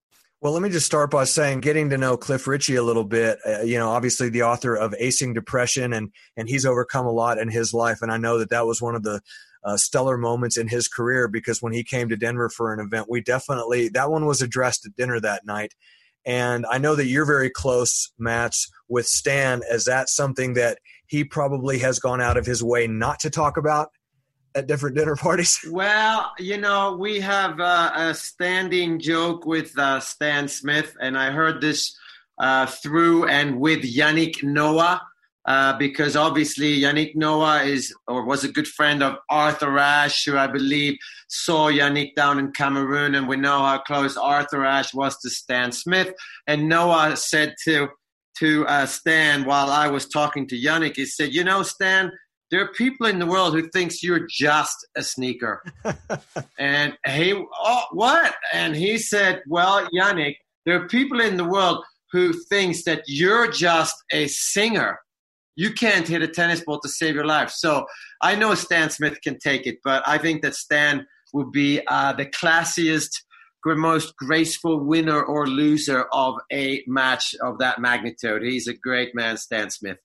[0.42, 3.40] Well, let me just start by saying getting to know Cliff Richey a little bit.
[3.46, 7.38] Uh, you know, obviously the author of Acing Depression, and and he's overcome a lot
[7.40, 9.20] in his life, and I know that that was one of the
[9.66, 13.08] uh, stellar moments in his career because when he came to Denver for an event,
[13.10, 15.74] we definitely that one was addressed at dinner that night.
[16.26, 19.62] And I know that you're very close, Mats, with Stan.
[19.70, 23.58] Is that something that he probably has gone out of his way not to talk
[23.58, 23.90] about?
[24.60, 25.60] At different dinner parties?
[25.72, 31.32] Well, you know, we have uh, a standing joke with uh, Stan Smith, and I
[31.32, 31.98] heard this
[32.38, 35.02] uh, through and with Yannick Noah.
[35.46, 40.38] Uh, because obviously Yannick Noah is or was a good friend of Arthur Ashe, who
[40.38, 45.18] I believe saw Yannick down in Cameroon, and we know how close Arthur Ashe was
[45.20, 46.14] to Stan Smith.
[46.46, 47.88] And Noah said to
[48.40, 52.12] to uh, Stan while I was talking to Yannick, he said, "You know, Stan,
[52.52, 55.64] there are people in the world who thinks you're just a sneaker.
[56.60, 58.36] and he, oh, what?
[58.54, 60.36] And he said, well, Yannick,
[60.66, 65.00] there are people in the world who thinks that you're just a singer.
[65.56, 67.52] You can't hit a tennis ball to save your life.
[67.52, 67.86] So
[68.22, 72.14] I know Stan Smith can take it, but I think that Stan would be uh,
[72.14, 73.10] the classiest,
[73.66, 78.42] most graceful winner or loser of a match of that magnitude.
[78.42, 79.98] He's a great man, Stan Smith.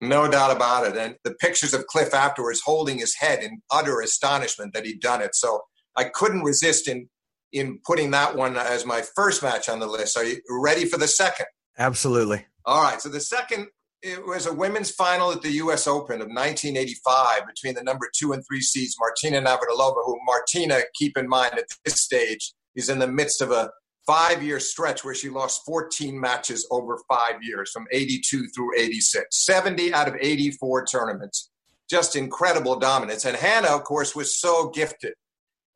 [0.00, 0.96] No doubt about it.
[0.96, 5.20] And the pictures of Cliff afterwards holding his head in utter astonishment that he'd done
[5.20, 5.34] it.
[5.34, 5.60] So
[5.96, 7.08] I couldn't resist in
[7.52, 10.16] in putting that one as my first match on the list.
[10.16, 11.46] Are you ready for the second?
[11.78, 12.46] Absolutely.
[12.64, 13.00] All right.
[13.00, 13.68] So the second
[14.02, 15.86] it was a women's final at the U.S.
[15.86, 21.18] Open of 1985 between the number two and three seeds Martina Navratilova, who Martina, keep
[21.18, 23.70] in mind at this stage, is in the midst of a
[24.06, 29.24] five year stretch where she lost 14 matches over five years from 82 through 86,
[29.30, 31.50] 70 out of 84 tournaments.
[31.88, 33.24] Just incredible dominance.
[33.24, 35.14] And Hana, of course, was so gifted.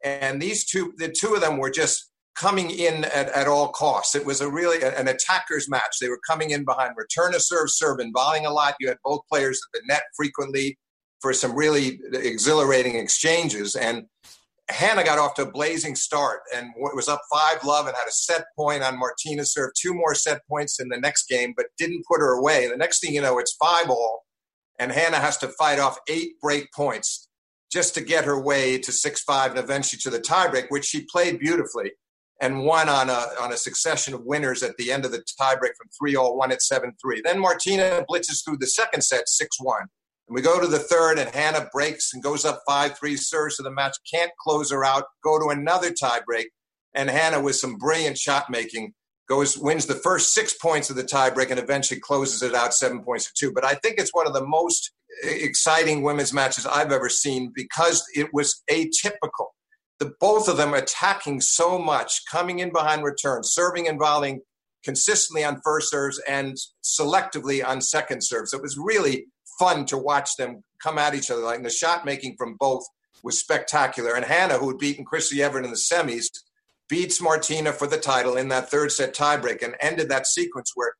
[0.04, 4.14] And these two, the two of them were just coming in at, at all costs.
[4.14, 5.98] It was a really an attacker's match.
[6.00, 8.74] They were coming in behind return to serve, serve, and volleying a lot.
[8.80, 10.78] You had both players at the net frequently
[11.20, 13.76] for some really exhilarating exchanges.
[13.76, 14.04] And
[14.70, 18.12] Hana got off to a blazing start and was up five love and had a
[18.12, 22.05] set point on Martina Served two more set points in the next game, but didn't
[22.11, 22.68] put her away.
[22.68, 24.24] The next thing you know, it's five all,
[24.79, 27.29] and Hana has to fight off eight break points
[27.70, 31.07] just to get her way to six five and eventually to the tiebreak, which she
[31.11, 31.92] played beautifully
[32.40, 35.77] and won on a on a succession of winners at the end of the tiebreak
[35.77, 37.20] from three all, one at seven three.
[37.22, 39.87] Then Martina blitzes through the second set six one.
[40.28, 43.56] And we go to the third, and Hana breaks and goes up 5 3, serves
[43.56, 46.46] to the match, can't close her out, go to another tiebreak.
[46.94, 48.94] And Hana, with some brilliant shot making,
[49.28, 53.02] goes wins the first six points of the tiebreak and eventually closes it out seven
[53.02, 53.52] points to two.
[53.52, 58.04] But I think it's one of the most exciting women's matches I've ever seen because
[58.14, 59.48] it was atypical.
[59.98, 64.40] The both of them attacking so much, coming in behind return, serving and volleying
[64.84, 68.52] consistently on first serves and selectively on second serves.
[68.52, 69.26] It was really
[69.58, 71.42] fun to watch them come at each other.
[71.42, 72.84] Like the shot making from both
[73.22, 74.14] was spectacular.
[74.14, 76.26] And Hana, who had beaten Chrissy Evert in the semis,
[76.88, 80.94] beats Martina for the title in that third set tiebreak and ended that sequence where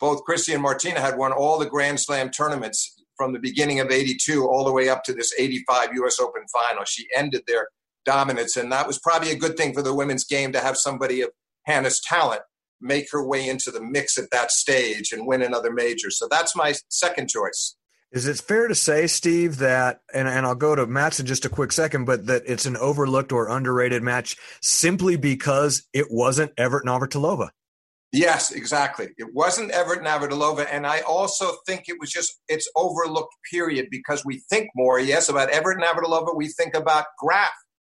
[0.00, 3.90] both Chrissy and Martina had won all the Grand Slam tournaments from the beginning of
[3.90, 6.84] 82 all the way up to this 85 US Open final.
[6.84, 7.68] She ended their
[8.04, 11.20] dominance, and that was probably a good thing for the women's game to have somebody
[11.22, 11.30] of
[11.66, 12.42] Hana's talent
[12.80, 16.10] make her way into the mix at that stage and win another major.
[16.10, 17.76] So that's my second choice.
[18.10, 21.44] Is it fair to say, Steve, that, and, and I'll go to Mats in just
[21.44, 26.52] a quick second, but that it's an overlooked or underrated match simply because it wasn't
[26.56, 27.50] Evert Navratilova?
[28.10, 29.08] Yes, exactly.
[29.18, 33.34] It wasn't Evert Navratilova, and I also think it was just it's overlooked.
[33.50, 34.98] Period, because we think more.
[34.98, 37.52] Yes, about Evert Navratilova, we think about Graf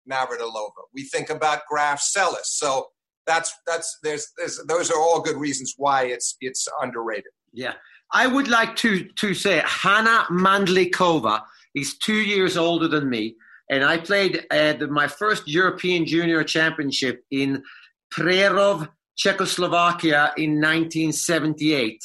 [0.10, 2.45] Navratilova, we think about Graf Seles.
[2.45, 2.88] So
[3.28, 7.32] that's that's there's, there's those are all good reasons why it's it's underrated.
[7.51, 7.73] Yeah,
[8.12, 11.41] I would like to, to say Hana Mandlikova
[11.74, 13.36] is two years older than me,
[13.70, 17.63] and I played uh, the, my first European Junior Championship in
[18.13, 18.88] Prerov,
[19.18, 22.02] Czechoslovakia in 1978.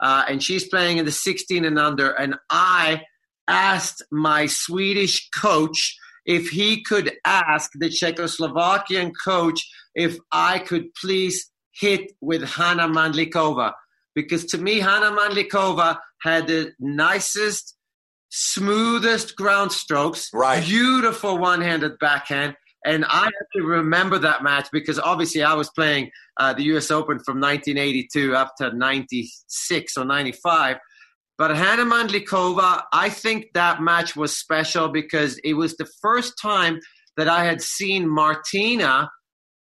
[0.00, 2.10] Uh, and she's playing in the 16 and under.
[2.10, 3.02] And I
[3.46, 11.50] asked my Swedish coach if he could ask the Czechoslovakian coach if I could please
[11.72, 13.72] hit with Hana Mandlikova
[14.14, 17.76] because to me, Hana Mandlikova had the nicest,
[18.30, 20.64] smoothest ground strokes, right.
[20.64, 22.54] beautiful one-handed backhand.
[22.84, 26.90] And I have to remember that match because obviously I was playing uh, the U.S.
[26.90, 30.78] Open from 1982 up to 96 or 95.
[31.38, 36.80] But Hana Mandlikova, I think that match was special because it was the first time
[37.16, 39.10] that I had seen Martina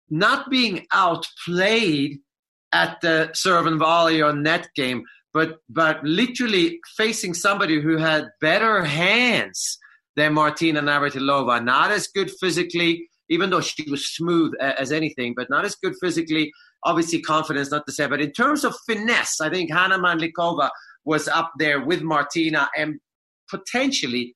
[0.09, 2.19] not being outplayed
[2.73, 8.29] at the serve and volley or net game, but but literally facing somebody who had
[8.41, 9.79] better hands
[10.17, 11.65] than Martina Navratilova.
[11.65, 15.95] Not as good physically, even though she was smooth as anything, but not as good
[16.01, 16.53] physically.
[16.85, 20.71] Obviously, confidence, not to say, but in terms of finesse, I think Hana Mandlikova
[21.05, 22.99] was up there with Martina and
[23.51, 24.35] potentially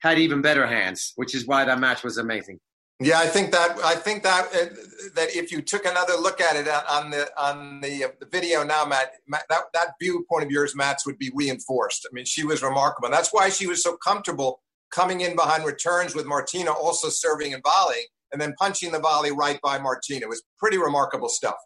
[0.00, 2.58] had even better hands, which is why that match was amazing.
[3.02, 4.74] Yeah, I think that I think that uh,
[5.14, 8.62] that if you took another look at it on the on the, uh, the video
[8.62, 12.06] now, Matt, Matt, that that viewpoint of yours, Mats, would be reinforced.
[12.08, 13.08] I mean, she was remarkable.
[13.08, 14.60] That's why she was so comfortable
[14.90, 19.32] coming in behind returns with Martina, also serving and volleying, and then punching the volley
[19.32, 20.26] right by Martina.
[20.26, 21.56] It was pretty remarkable stuff.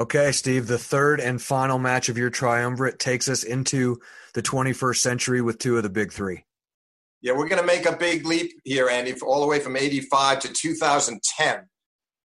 [0.00, 4.00] Okay, Steve, the third and final match of your triumvirate takes us into
[4.32, 6.44] the 21st century with two of the big three.
[7.24, 10.40] Yeah, we're going to make a big leap here, Andy, all the way from 85
[10.40, 11.66] to 2010.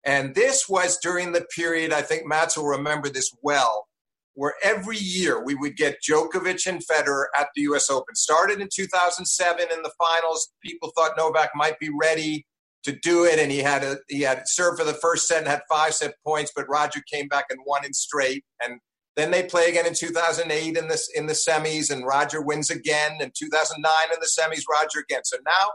[0.04, 3.88] And this was during the period, I think Mats will remember this well,
[4.34, 8.14] where every year we would get Djokovic and Federer at the US Open.
[8.14, 10.52] Started in 2007 in the finals.
[10.62, 12.46] People thought Novak might be ready
[12.84, 15.48] to do it, and he had a he had served for the first set and
[15.48, 18.44] had five set points, but Roger came back and won in straight.
[18.62, 18.82] And
[19.20, 23.18] then they play again in 2008 in this in the semis, and Roger wins again.
[23.20, 25.22] In 2009 in the semis, Roger again.
[25.26, 25.72] So now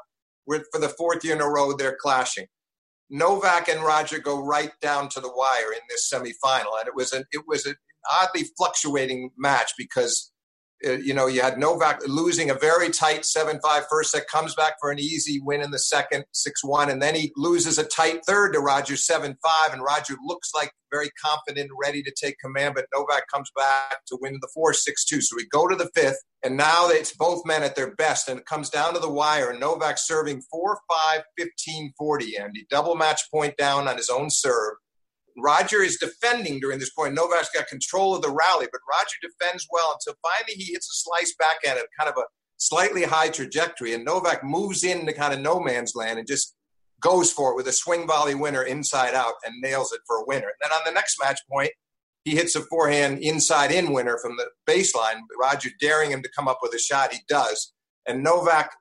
[0.46, 2.46] we're for the fourth year in a row they're clashing.
[3.11, 7.12] Novak and Roger go right down to the wire in this semifinal, and it was
[7.12, 7.76] an it was an
[8.11, 10.33] oddly fluctuating match because
[10.86, 14.74] Uh, you know, you had Novak losing a very tight 7-5 first set, comes back
[14.80, 18.52] for an easy win in the second, 6-1, and then he loses a tight third
[18.52, 19.36] to Roger 7-5,
[19.72, 24.04] and Roger looks like very confident and ready to take command, but Novak comes back
[24.06, 25.22] to win the 4-6-2.
[25.22, 28.38] So we go to the fifth, and now it's both men at their best, and
[28.38, 32.66] it comes down to the wire, and Novak serving 4-5, 15-40, Andy.
[32.70, 34.74] Double match point down on his own serve.
[35.36, 37.14] Roger is defending during this point.
[37.14, 40.94] Novak's got control of the rally, but Roger defends well until finally he hits a
[40.94, 45.40] slice backhand at kind of a slightly high trajectory, and Novak moves into kind of
[45.40, 46.54] no man's land and just
[47.00, 50.24] goes for it with a swing volley winner inside out and nails it for a
[50.26, 50.46] winner.
[50.46, 51.70] And then on the next match point,
[52.24, 55.20] he hits a forehand inside in winner from the baseline.
[55.38, 57.74] Roger daring him to come up with a shot, he does.
[58.06, 58.74] And Novak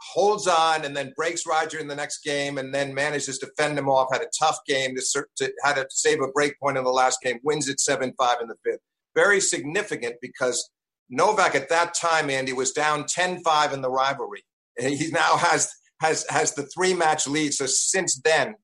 [0.00, 3.78] holds on and then breaks Roger in the next game and then manages to fend
[3.78, 4.08] him off.
[4.12, 7.20] Had a tough game to, to had to save a break point in the last
[7.22, 7.38] game.
[7.42, 8.80] Wins it seven five in the fifth.
[9.14, 10.70] Very significant because
[11.10, 14.44] Novak at that time, Andy, was down 10-5 in the rivalry.
[14.76, 17.54] He now has has has the three match lead.
[17.54, 18.56] So since then,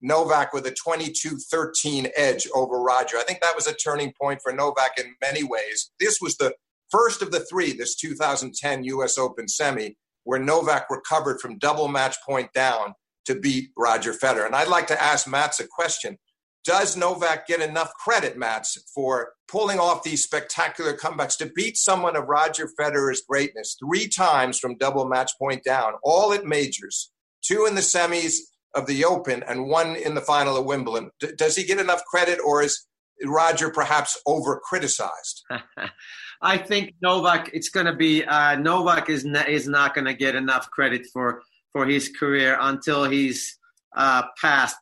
[0.00, 3.16] Novak with a 22-13 edge over Roger.
[3.16, 5.90] I think that was a turning point for Novak in many ways.
[5.98, 6.54] This was the
[6.90, 9.96] first of the three, this 2010 US Open semi
[10.26, 12.94] where Novak recovered from double match point down
[13.26, 14.44] to beat Roger Federer.
[14.44, 16.18] And I'd like to ask Mats a question.
[16.64, 22.16] Does Novak get enough credit, Mats, for pulling off these spectacular comebacks to beat someone
[22.16, 27.66] of Roger Federer's greatness three times from double match point down, all at majors, two
[27.66, 28.38] in the semis
[28.74, 31.12] of the Open and one in the final of Wimbledon?
[31.20, 32.84] D- does he get enough credit, or is
[33.24, 35.44] Roger perhaps over criticized?
[36.42, 37.50] I think Novak.
[37.52, 41.06] It's going to be uh, Novak is ne- is not going to get enough credit
[41.12, 43.58] for for his career until he's
[43.96, 44.22] uh,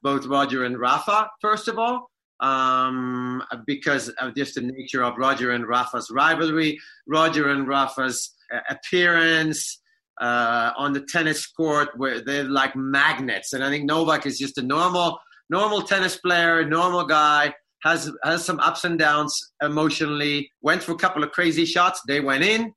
[0.02, 1.30] both Roger and Rafa.
[1.40, 7.50] First of all, um, because of just the nature of Roger and Rafa's rivalry, Roger
[7.50, 9.80] and Rafa's uh, appearance.
[10.20, 14.56] Uh, on the tennis court, where they're like magnets, and I think Novak is just
[14.58, 15.18] a normal,
[15.50, 17.52] normal tennis player, a normal guy
[17.84, 20.50] has has some ups and downs emotionally.
[20.62, 22.00] Went through a couple of crazy shots.
[22.08, 22.72] They went in.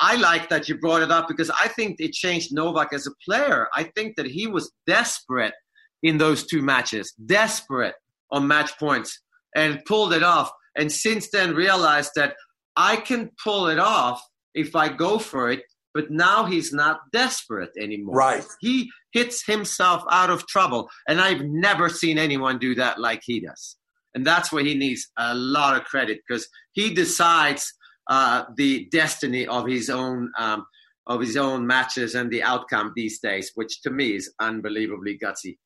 [0.00, 3.10] I like that you brought it up because I think it changed Novak as a
[3.24, 3.68] player.
[3.74, 5.54] I think that he was desperate
[6.02, 7.94] in those two matches, desperate
[8.30, 9.20] on match points,
[9.54, 10.50] and pulled it off.
[10.76, 12.36] And since then, realized that
[12.76, 14.22] I can pull it off
[14.54, 15.62] if I go for it.
[15.94, 18.14] But now he's not desperate anymore.
[18.14, 18.44] Right.
[18.60, 20.88] He hits himself out of trouble.
[21.08, 23.77] And I've never seen anyone do that like he does.
[24.14, 27.72] And that's where he needs a lot of credit because he decides
[28.08, 30.64] uh, the destiny of his own um,
[31.06, 35.56] of his own matches and the outcome these days, which to me is unbelievably gutsy.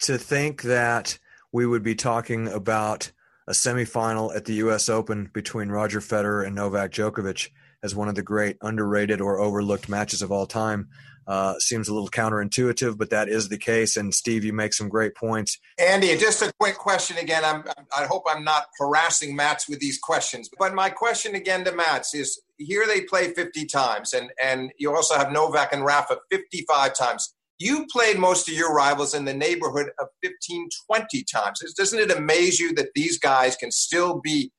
[0.00, 1.18] To think that
[1.52, 3.10] we would be talking about
[3.48, 4.88] a semifinal at the U.S.
[4.88, 7.50] Open between Roger Federer and Novak Djokovic
[7.82, 10.88] as one of the great underrated or overlooked matches of all time
[11.26, 13.96] uh, seems a little counterintuitive, but that is the case.
[13.96, 15.58] And Steve, you make some great points.
[15.78, 17.44] Andy, just a quick question again.
[17.44, 17.64] I'm,
[17.96, 22.14] I hope I'm not harassing Mats with these questions, but my question again to Mats
[22.14, 26.94] is: Here they play 50 times, and and you also have Novak and Rafa 55
[26.94, 27.34] times.
[27.58, 31.62] You played most of your rivals in the neighborhood of 15, 20 times.
[31.74, 34.50] Doesn't it amaze you that these guys can still be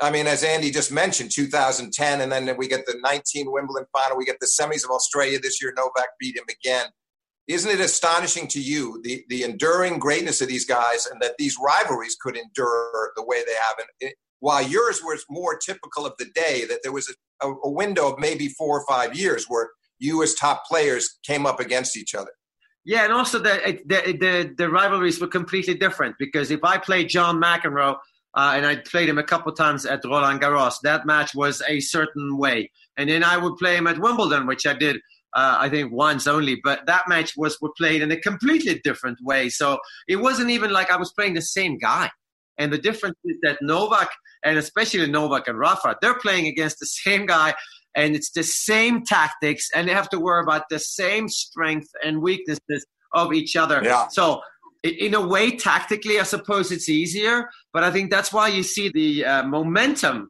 [0.00, 4.16] I mean, as Andy just mentioned, 2010, and then we get the 19 Wimbledon final.
[4.16, 5.72] We get the semis of Australia this year.
[5.76, 6.86] Novak beat him again.
[7.46, 11.56] Isn't it astonishing to you the, the enduring greatness of these guys and that these
[11.62, 13.76] rivalries could endure the way they have?
[13.78, 17.70] And it, while yours was more typical of the day, that there was a, a
[17.70, 21.96] window of maybe four or five years where you as top players came up against
[21.96, 22.30] each other.
[22.84, 27.08] Yeah, and also the, the the, the rivalries were completely different because if I played
[27.08, 27.96] John McEnroe
[28.36, 30.74] uh, and I played him a couple times at Roland Garros.
[30.82, 34.66] That match was a certain way, and then I would play him at Wimbledon, which
[34.66, 34.96] I did.
[35.36, 39.48] Uh, I think once only, but that match was played in a completely different way.
[39.48, 42.08] So it wasn't even like I was playing the same guy.
[42.56, 44.10] And the difference is that Novak,
[44.44, 47.54] and especially Novak and Rafa, they're playing against the same guy
[47.94, 52.20] and it's the same tactics, and they have to worry about the same strength and
[52.20, 53.80] weaknesses of each other.
[53.84, 54.08] Yeah.
[54.08, 54.40] So
[54.84, 58.90] in a way, tactically, I suppose it's easier, but I think that's why you see
[58.90, 60.28] the uh, momentum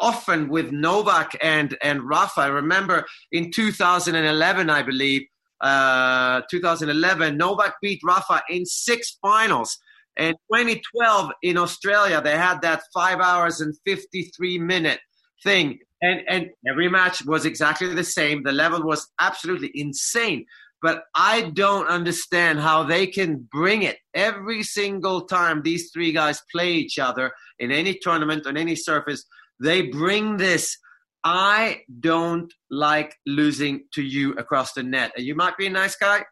[0.00, 2.40] often with Novak and and Rafa.
[2.40, 5.22] I remember in 2011, I believe,
[5.60, 9.78] uh, 2011, Novak beat Rafa in six finals.
[10.16, 15.00] And 2012 in Australia, they had that five hours and 53 minute
[15.42, 15.78] thing.
[16.02, 18.42] And, and every match was exactly the same.
[18.42, 20.46] The level was absolutely insane.
[20.84, 26.42] But I don't understand how they can bring it every single time these three guys
[26.52, 29.24] play each other in any tournament on any surface.
[29.58, 30.76] They bring this.
[31.24, 35.12] I don't like losing to you across the net.
[35.16, 36.26] And you might be a nice guy,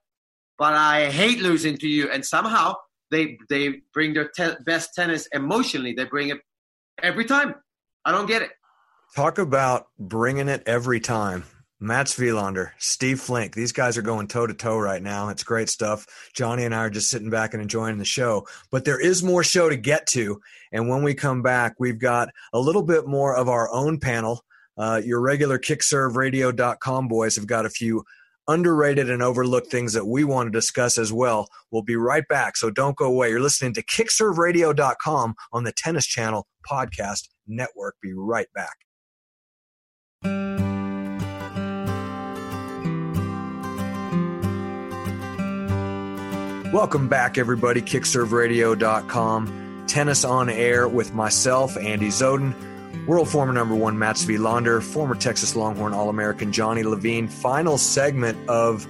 [0.58, 2.10] but I hate losing to you.
[2.10, 2.74] And somehow
[3.10, 5.94] they they bring their te- best tennis emotionally.
[5.94, 6.40] They bring it
[7.02, 7.54] every time.
[8.04, 8.50] I don't get it.
[9.16, 11.44] Talk about bringing it every time.
[11.82, 15.30] Mats Wilander, Steve Flink, these guys are going toe to toe right now.
[15.30, 16.06] It's great stuff.
[16.32, 18.46] Johnny and I are just sitting back and enjoying the show.
[18.70, 20.40] But there is more show to get to.
[20.70, 24.44] And when we come back, we've got a little bit more of our own panel.
[24.78, 28.04] Uh, your regular kickserveradio.com boys have got a few
[28.46, 31.48] underrated and overlooked things that we want to discuss as well.
[31.72, 32.56] We'll be right back.
[32.56, 33.30] So don't go away.
[33.30, 37.96] You're listening to kickserveradio.com on the Tennis Channel podcast network.
[38.00, 38.76] Be right back.
[46.72, 47.82] Welcome back, everybody.
[47.82, 49.84] KickServeRadio.com.
[49.86, 52.54] Tennis on air with myself, Andy Zoden,
[53.06, 57.28] world former number one Mats Wilander, former Texas Longhorn All American Johnny Levine.
[57.28, 58.86] Final segment of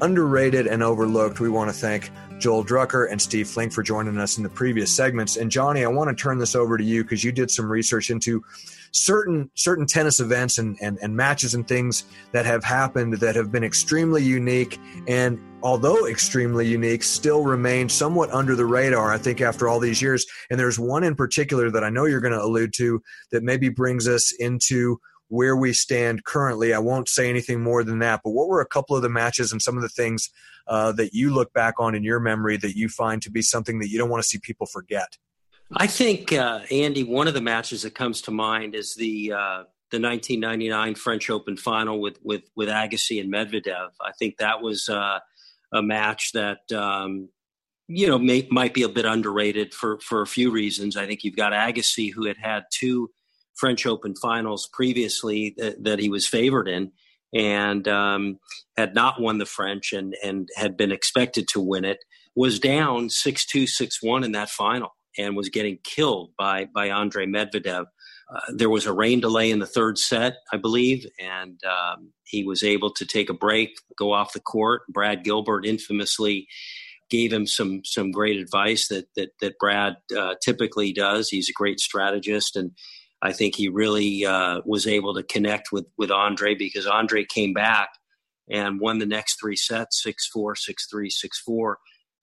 [0.00, 1.38] underrated and overlooked.
[1.38, 2.10] We want to thank
[2.40, 5.36] Joel Drucker and Steve Flink for joining us in the previous segments.
[5.36, 8.10] And Johnny, I want to turn this over to you because you did some research
[8.10, 8.44] into
[8.94, 13.50] certain certain tennis events and, and, and matches and things that have happened that have
[13.50, 14.78] been extremely unique.
[15.08, 20.00] And although extremely unique still remain somewhat under the radar i think after all these
[20.00, 20.24] years.
[20.48, 23.68] And there's one in particular that i know you're going to allude to that maybe
[23.68, 26.72] brings us into where we stand currently.
[26.72, 29.50] I won't say anything more than that but what were a couple of the matches
[29.50, 30.30] and some of the things
[30.68, 33.80] uh, that you look back on in your memory that you find to be something
[33.80, 35.18] that you don't want to see people forget
[35.76, 39.62] I think uh, Andy, one of the matches that comes to mind is the uh,
[39.90, 43.90] the 1999 French Open final with with with Agassi and Medvedev.
[44.00, 45.18] I think that was uh,
[45.72, 47.28] a match that um,
[47.88, 50.96] you know may, might be a bit underrated for for a few reasons.
[50.96, 53.10] I think you've got Agassi who had had two
[53.54, 56.92] French Open finals previously that, that he was favored in.
[57.32, 58.38] And um,
[58.76, 61.98] had not won the French and, and had been expected to win it,
[62.36, 66.90] was down 6 2, 6 1 in that final and was getting killed by by
[66.90, 67.86] Andre Medvedev.
[68.34, 72.42] Uh, there was a rain delay in the third set, I believe, and um, he
[72.42, 74.82] was able to take a break, go off the court.
[74.88, 76.48] Brad Gilbert infamously
[77.10, 81.28] gave him some some great advice that that, that Brad uh, typically does.
[81.28, 82.72] He's a great strategist, and
[83.22, 87.52] I think he really uh, was able to connect with with Andre because Andre came
[87.52, 87.90] back
[88.50, 91.78] and won the next three sets six four six three six four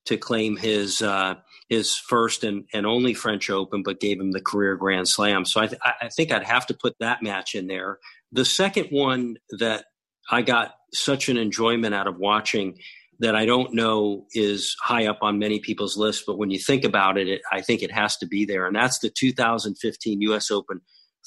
[0.06, 1.36] to claim his uh,
[1.70, 5.45] his first and, and only French Open, but gave him the career Grand Slam.
[5.45, 7.99] So I, th- I think I'd have to put that match in there.
[8.32, 9.86] The second one that
[10.30, 12.78] I got such an enjoyment out of watching
[13.20, 16.84] that I don't know is high up on many people's lists, but when you think
[16.84, 20.49] about it, it I think it has to be there, and that's the 2015 U.S.
[20.52, 20.82] Open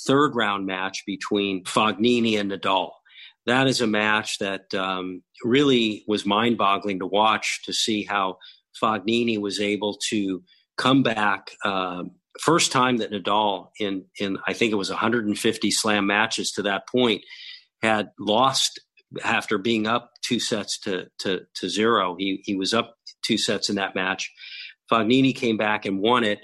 [0.06, 2.90] third round match between Fognini and Nadal
[3.46, 8.38] that is a match that um, really was mind boggling to watch to see how
[8.82, 10.42] Fognini was able to
[10.76, 11.50] come back.
[11.64, 12.04] Uh,
[12.40, 16.88] first time that Nadal in in I think it was 150 slam matches to that
[16.88, 17.22] point
[17.82, 18.80] had lost
[19.22, 22.16] after being up two sets to to, to zero.
[22.18, 24.30] He he was up two sets in that match.
[24.90, 26.40] Fognini came back and won it.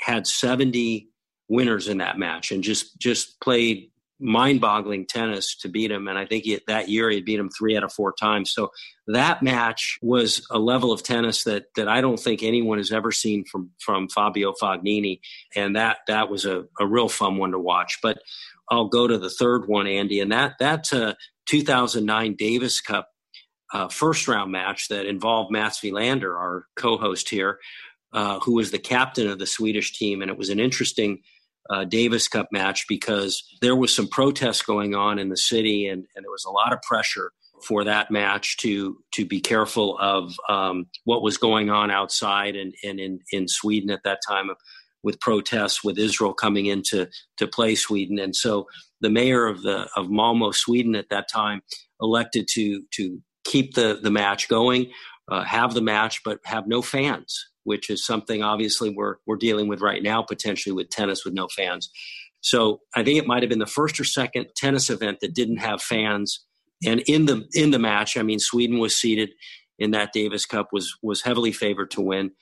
[0.00, 1.08] Had 70
[1.48, 3.90] winners in that match and just just played
[4.20, 7.76] mind-boggling tennis to beat him and i think he, that year he beat him three
[7.76, 8.52] out of four times.
[8.52, 8.70] So
[9.08, 13.12] that match was a level of tennis that that i don't think anyone has ever
[13.12, 15.20] seen from from fabio fognini
[15.54, 17.98] and that that was a, a real fun one to watch.
[18.02, 18.18] But
[18.70, 23.08] i'll go to the third one andy and that that's a 2009 davis cup
[23.74, 27.58] uh, first round match that involved Mats Wilander, our co-host here,
[28.12, 31.22] uh, who was the captain of the Swedish team, and it was an interesting
[31.70, 36.04] uh, Davis Cup match because there was some protests going on in the city, and,
[36.14, 40.34] and there was a lot of pressure for that match to to be careful of
[40.48, 44.50] um, what was going on outside and, and in, in Sweden at that time
[45.02, 48.18] with protests with Israel coming into to play Sweden.
[48.18, 48.66] And so
[49.00, 51.62] the mayor of the of Malmo, Sweden at that time
[52.00, 54.90] elected to to keep the the match going,
[55.30, 59.68] uh, have the match, but have no fans, which is something obviously we're we're dealing
[59.68, 61.90] with right now, potentially with tennis with no fans.
[62.40, 65.56] So I think it might have been the first or second tennis event that didn't
[65.56, 66.44] have fans.
[66.86, 69.30] And in the in the match, I mean, Sweden was seated
[69.78, 72.32] in that Davis Cup was was heavily favored to win,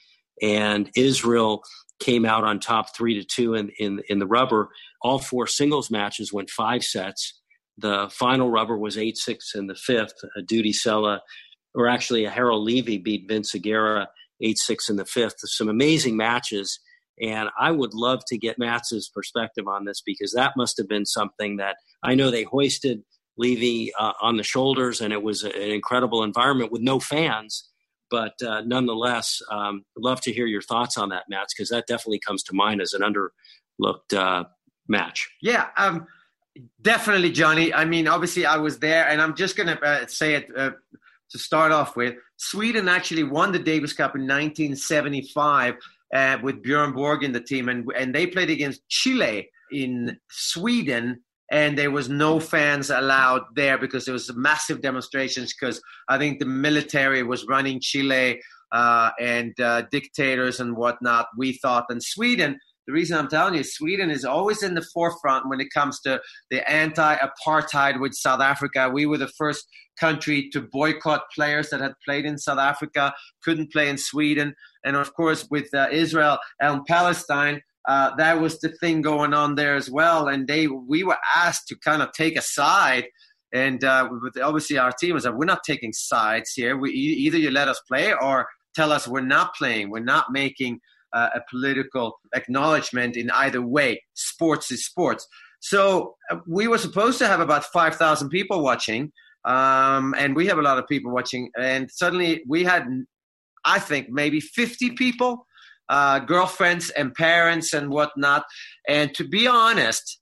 [0.43, 1.63] and Israel
[2.01, 4.71] came out on top three to two in in, in the rubber.
[5.03, 7.41] All four singles matches went five sets.
[7.79, 10.15] The final rubber was eight six in the fifth.
[10.37, 11.21] A Dudi Sela,
[11.77, 14.09] or actually a Harel Levy beat Vinciguerra
[14.43, 15.37] eight six in the fifth.
[15.45, 16.81] Some amazing matches
[17.21, 21.07] and I would love to get Matt's perspective on this because that must have been
[21.07, 23.03] something that I know they hoisted
[23.37, 27.69] Levy uh, on the shoulders, and it was an incredible environment with no fans.
[28.11, 32.21] But uh, nonetheless, um, love to hear your thoughts on that, Mats, because that definitely
[32.27, 34.45] comes to mind as an underlooked uh,
[34.87, 35.31] match.
[35.41, 36.07] Yeah, um,
[36.83, 37.73] definitely, Johnny.
[37.73, 40.73] I mean, obviously, I was there, and I'm just going to uh, say it uh,
[41.31, 42.17] to start off with.
[42.43, 45.75] Sweden actually won the Davis Cup in 1975
[46.13, 51.23] uh, with Björn Borg in the team, and and they played against Chile in Sweden,
[51.53, 56.41] and there was no fans allowed there because there was massive demonstrations because I think
[56.41, 61.29] the military was running Chile uh, and uh, dictators and whatnot.
[61.39, 62.59] We thought, and Sweden.
[62.87, 66.21] The reason I'm telling you, Sweden is always in the forefront when it comes to
[66.51, 68.91] the anti-apartheid with South Africa.
[68.93, 69.67] We were the first
[69.99, 73.15] country to boycott players that had played in South Africa,
[73.45, 74.55] couldn't play in Sweden.
[74.85, 79.55] And of course, with uh, Israel and Palestine, uh, that was the thing going on
[79.55, 80.29] there as well.
[80.29, 83.07] And they, we were asked to kind of take a side.
[83.53, 84.09] And uh,
[84.43, 86.77] obviously, our team was like, we're not taking sides here.
[86.77, 89.91] We, either you let us play or tell us we're not playing.
[89.91, 90.81] We're not making
[91.13, 94.03] uh, a political acknowledgement in either way.
[94.15, 95.27] Sports is sports.
[95.61, 99.13] So uh, we were supposed to have about 5,000 people watching.
[99.45, 101.51] Um, and we have a lot of people watching.
[101.59, 102.87] And suddenly we had
[103.65, 105.47] I think maybe 50 people,
[105.89, 108.45] uh, girlfriends and parents and whatnot.
[108.89, 110.21] And to be honest,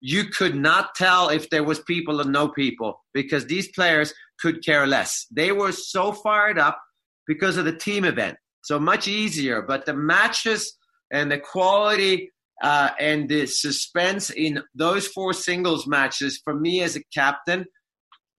[0.00, 4.64] you could not tell if there was people or no people because these players could
[4.64, 5.26] care less.
[5.30, 6.80] They were so fired up
[7.26, 8.36] because of the team event.
[8.66, 9.62] So much easier.
[9.62, 10.76] But the matches
[11.12, 16.96] and the quality uh, and the suspense in those four singles matches, for me as
[16.96, 17.66] a captain,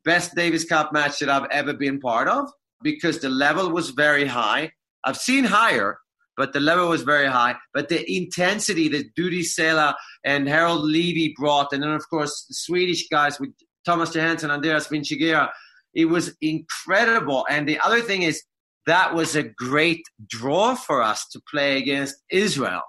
[0.03, 2.49] best Davis Cup match that I've ever been part of
[2.83, 4.71] because the level was very high.
[5.05, 5.97] I've seen higher,
[6.35, 7.55] but the level was very high.
[7.73, 9.93] But the intensity that Dudi Sela
[10.25, 13.51] and Harel Levy brought, and then of course the Swedish guys with
[13.85, 15.51] Thomas Johansson, Andreas Vinciguerra,
[15.93, 17.45] it was incredible.
[17.49, 18.43] And the other thing is
[18.87, 22.81] that was a great draw for us to play against Israel.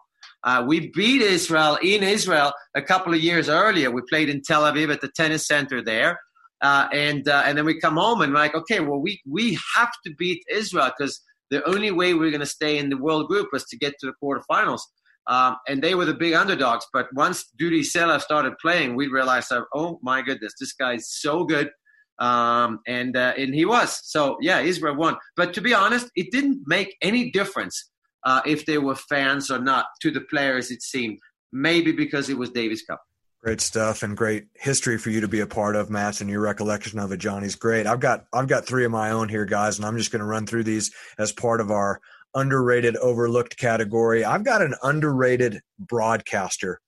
[0.45, 3.91] Uh, we beat Israel in Israel a couple of years earlier.
[3.91, 6.19] We played in Tel Aviv at the tennis center there.
[6.61, 9.59] Uh, and uh, and then we come home and we're like, okay, well, we we
[9.77, 11.21] have to beat Israel because
[11.51, 14.07] the only way we're going to stay in the world group was to get to
[14.07, 14.81] the quarterfinals.
[15.29, 16.87] Um, and they were the big underdogs.
[16.93, 21.71] But once Dudi Sela started playing, we realized, oh my goodness, this guy's so good.
[22.19, 24.01] Um, and uh, and he was.
[24.05, 25.17] So yeah, Israel won.
[25.37, 27.91] But to be honest, it didn't make any difference
[28.25, 30.71] uh, if they were fans or not to the players.
[30.71, 31.19] It seemed
[31.53, 33.01] maybe because it was Davis Cup.
[33.43, 36.41] Great stuff and great history for you to be a part of, Matt, and your
[36.41, 37.87] recollection of it, Johnny's great.
[37.87, 40.27] I've got I've got three of my own here, guys, and I'm just going to
[40.27, 42.01] run through these as part of our
[42.35, 44.25] underrated, overlooked category.
[44.25, 46.81] I've got an underrated broadcaster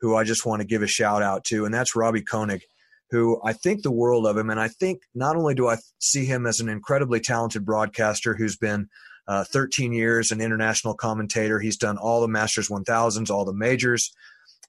[0.00, 2.62] who I just want to give a shout out to, and that's Robbie Koenig,
[3.10, 6.24] who I think the world of him, and I think not only do I see
[6.24, 8.88] him as an incredibly talented broadcaster who's been
[9.28, 11.58] uh, 13 years an international commentator.
[11.58, 14.12] He's done all the Masters 1000s, all the majors.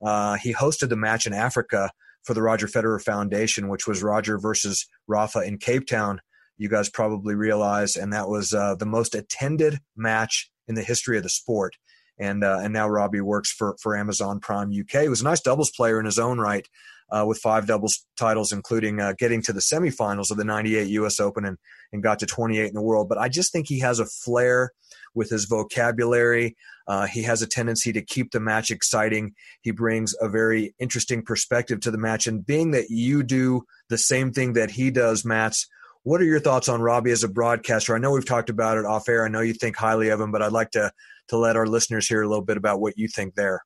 [0.02, 1.92] Uh, he hosted the match in Africa
[2.24, 6.22] for the Roger Federer Foundation, which was Roger versus Rafa in Cape Town.
[6.58, 11.18] You guys probably realize, and that was uh, the most attended match in the history
[11.18, 11.76] of the sport.
[12.20, 15.04] And uh, and now Robbie works for for Amazon Prime UK.
[15.04, 16.68] He was a nice doubles player in his own right,
[17.10, 21.20] uh, with five doubles titles, including uh, getting to the semifinals of the '98 U.S.
[21.20, 21.58] Open and
[21.92, 23.10] and got to 28 in the world.
[23.10, 24.72] But I just think he has a flair
[25.16, 26.56] with his vocabulary.
[26.88, 29.34] Uh, he has a tendency to keep the match exciting.
[29.62, 32.28] He brings a very interesting perspective to the match.
[32.28, 35.68] And being that you do the same thing that he does, Mats,
[36.04, 37.94] what are your thoughts on Robbie as a broadcaster?
[37.94, 39.26] I know we've talked about it off air.
[39.26, 40.92] I know you think highly of him, but I'd like to
[41.30, 43.62] to let our listeners hear a little bit about what you think there.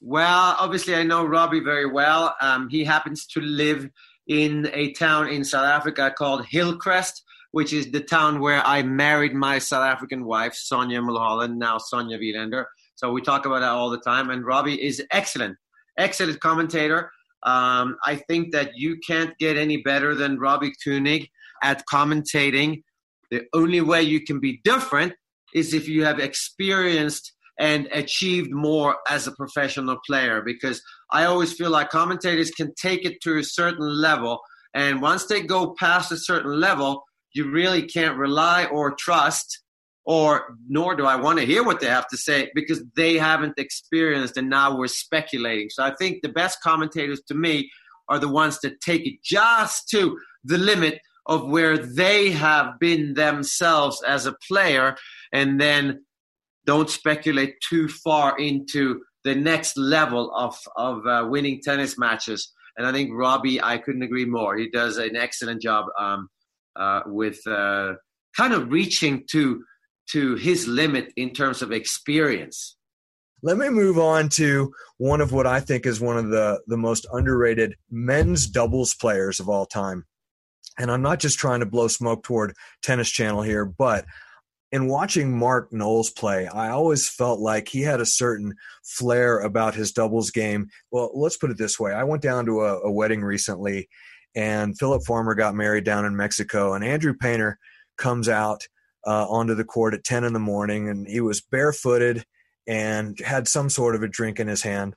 [0.00, 2.34] Well, obviously, I know Robbie very well.
[2.40, 3.88] Um, he happens to live
[4.26, 7.22] in a town in South Africa called Hillcrest,
[7.52, 12.18] which is the town where I married my South African wife, Sonya Mulholland, now Sonya
[12.18, 12.64] Wilander.
[12.96, 14.30] So we talk about that all the time.
[14.30, 15.56] And Robbie is excellent,
[15.96, 17.10] excellent commentator.
[17.42, 21.28] Um, I think that you can't get any better than Robbie Koenig
[21.62, 22.82] at commentating.
[23.30, 25.14] The only way you can be different
[25.54, 31.52] is if you have experienced and achieved more as a professional player because I always
[31.52, 34.40] feel like commentators can take it to a certain level.
[34.74, 37.02] And once they go past a certain level,
[37.34, 39.62] you really can't rely or trust,
[40.04, 43.58] or nor do I want to hear what they have to say because they haven't
[43.58, 45.68] experienced and now we're speculating.
[45.70, 47.70] So I think the best commentators to me
[48.08, 53.14] are the ones that take it just to the limit of where they have been
[53.14, 54.96] themselves as a player
[55.32, 56.05] and then
[56.66, 62.52] don't speculate too far into the next level of of uh, winning tennis matches.
[62.76, 64.56] And I think Robbie, I couldn't agree more.
[64.56, 66.28] He does an excellent job um,
[66.76, 67.94] uh, with uh,
[68.36, 69.62] kind of reaching to
[70.12, 72.76] to his limit in terms of experience.
[73.42, 76.76] Let me move on to one of what I think is one of the the
[76.76, 80.04] most underrated men's doubles players of all time.
[80.78, 84.04] And I'm not just trying to blow smoke toward Tennis Channel here, but
[84.76, 88.54] in watching Mark Knowles play, I always felt like he had a certain
[88.84, 90.68] flair about his doubles game.
[90.90, 91.94] Well, let's put it this way.
[91.94, 93.88] I went down to a, a wedding recently,
[94.34, 97.58] and Philip Farmer got married down in Mexico, and Andrew Painter
[97.96, 98.68] comes out
[99.06, 102.26] uh, onto the court at 10 in the morning, and he was barefooted
[102.66, 104.94] and had some sort of a drink in his hand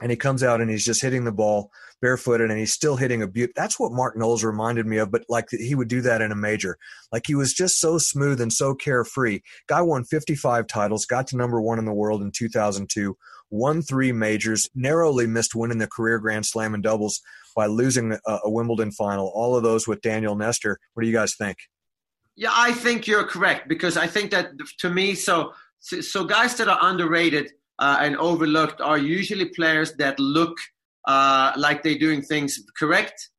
[0.00, 1.70] and he comes out and he's just hitting the ball
[2.00, 3.50] barefooted and he's still hitting a beaut.
[3.56, 6.36] That's what Mark Knowles reminded me of, but like he would do that in a
[6.36, 6.78] major.
[7.12, 9.40] Like he was just so smooth and so carefree.
[9.66, 13.16] Guy won 55 titles, got to number one in the world in 2002,
[13.50, 17.20] won three majors, narrowly missed winning the career Grand Slam in doubles
[17.56, 19.32] by losing a, a Wimbledon final.
[19.34, 20.78] All of those with Daniel Nestor.
[20.94, 21.58] What do you guys think?
[22.36, 26.68] Yeah, I think you're correct because I think that to me, so so guys that
[26.68, 30.56] are underrated uh, and overlooked are usually players that look
[31.06, 33.30] uh, like they're doing things correct,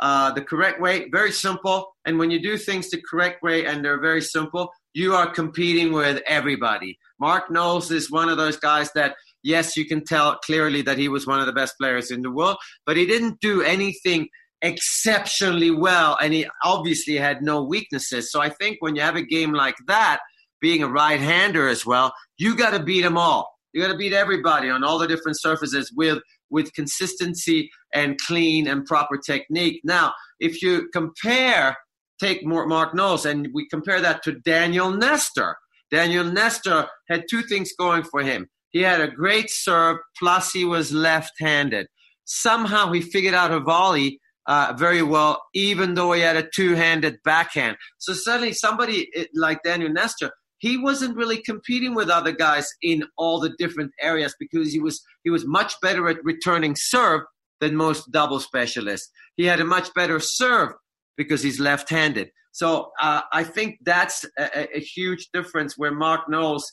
[0.00, 1.94] uh, the correct way, very simple.
[2.04, 5.92] And when you do things the correct way and they're very simple, you are competing
[5.92, 6.98] with everybody.
[7.18, 11.08] Mark Knowles is one of those guys that, yes, you can tell clearly that he
[11.08, 14.28] was one of the best players in the world, but he didn't do anything
[14.62, 18.32] exceptionally well, and he obviously had no weaknesses.
[18.32, 20.20] So I think when you have a game like that,
[20.60, 23.53] being a right hander as well, you got to beat them all.
[23.74, 28.68] You got to beat everybody on all the different surfaces with with consistency and clean
[28.68, 29.80] and proper technique.
[29.82, 31.76] Now, if you compare,
[32.20, 35.56] take Mark Knowles, and we compare that to Daniel Nestor.
[35.90, 38.46] Daniel Nestor had two things going for him.
[38.70, 41.88] He had a great serve, plus he was left-handed.
[42.24, 47.16] Somehow he figured out a volley uh, very well, even though he had a two-handed
[47.24, 47.76] backhand.
[47.98, 50.30] So suddenly, somebody like Daniel Nestor
[50.64, 55.02] he wasn't really competing with other guys in all the different areas because he was
[55.22, 57.20] he was much better at returning serve
[57.60, 59.10] than most double specialists.
[59.36, 60.70] He had a much better serve
[61.18, 62.30] because he's left-handed.
[62.52, 65.76] So uh, I think that's a, a, huge difference.
[65.76, 66.72] Where Mark Knowles,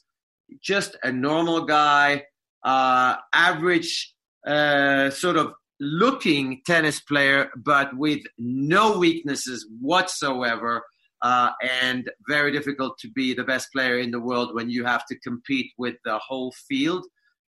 [0.61, 2.23] just a normal guy,
[2.63, 4.13] uh, average
[4.47, 10.83] uh, sort of looking tennis player, but with no weaknesses whatsoever
[11.21, 11.51] uh,
[11.81, 15.19] and very difficult to be the best player in the world when you have to
[15.19, 17.05] compete with the whole field.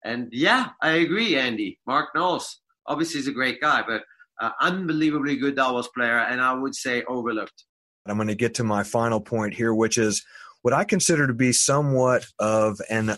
[0.06, 1.80] And yeah, I agree, Andy.
[1.86, 4.04] Mark Knowles obviously is a great guy, but
[4.40, 7.64] uh, unbelievably good doubles player, and I would say overlooked.
[8.06, 10.24] I'm going to get to my final point here, which is
[10.62, 13.18] what I consider to be somewhat of an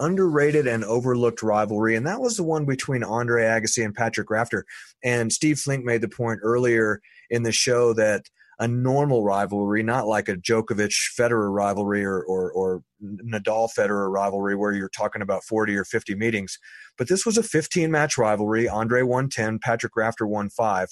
[0.00, 4.64] underrated and overlooked rivalry, and that was the one between Andre Agassi and Patrick Rafter.
[5.04, 8.24] And Steve Flink made the point earlier in the show that
[8.60, 14.54] a normal rivalry, not like a Djokovic Federer rivalry or, or, or Nadal Federer rivalry
[14.54, 16.58] where you're talking about 40 or 50 meetings.
[16.98, 18.68] But this was a 15 match rivalry.
[18.68, 20.88] Andre won 10, Patrick Rafter won five.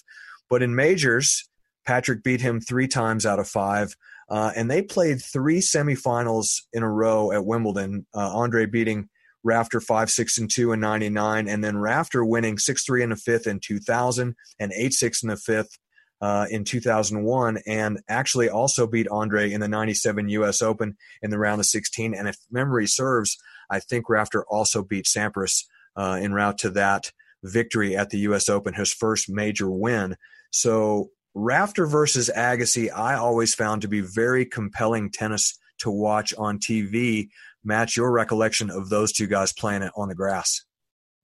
[0.49, 1.47] But in majors,
[1.85, 3.95] Patrick beat him three times out of five.
[4.31, 8.07] Uh, and they played three semifinals in a row at Wimbledon.
[8.15, 9.11] Uh, Andre beating
[9.45, 13.17] Rafter 5 6 and 2 in 99, and then Rafter winning 6 3 in the
[13.17, 15.79] fifth in 2000 and 8 6 in the fifth
[16.21, 21.39] uh, in 2001 and actually also beat Andre in the 97 US Open in the
[21.39, 22.15] round of 16.
[22.15, 23.37] And if memory serves,
[23.71, 25.65] I think Rafter also beat Sampras
[25.97, 27.13] uh, en route to that
[27.45, 30.17] victory at the US Open, his first major win.
[30.51, 36.59] So Rafter versus Agassi, I always found to be very compelling tennis to watch on
[36.59, 37.29] TV.
[37.65, 40.65] Match your recollection of those two guys playing it on the grass.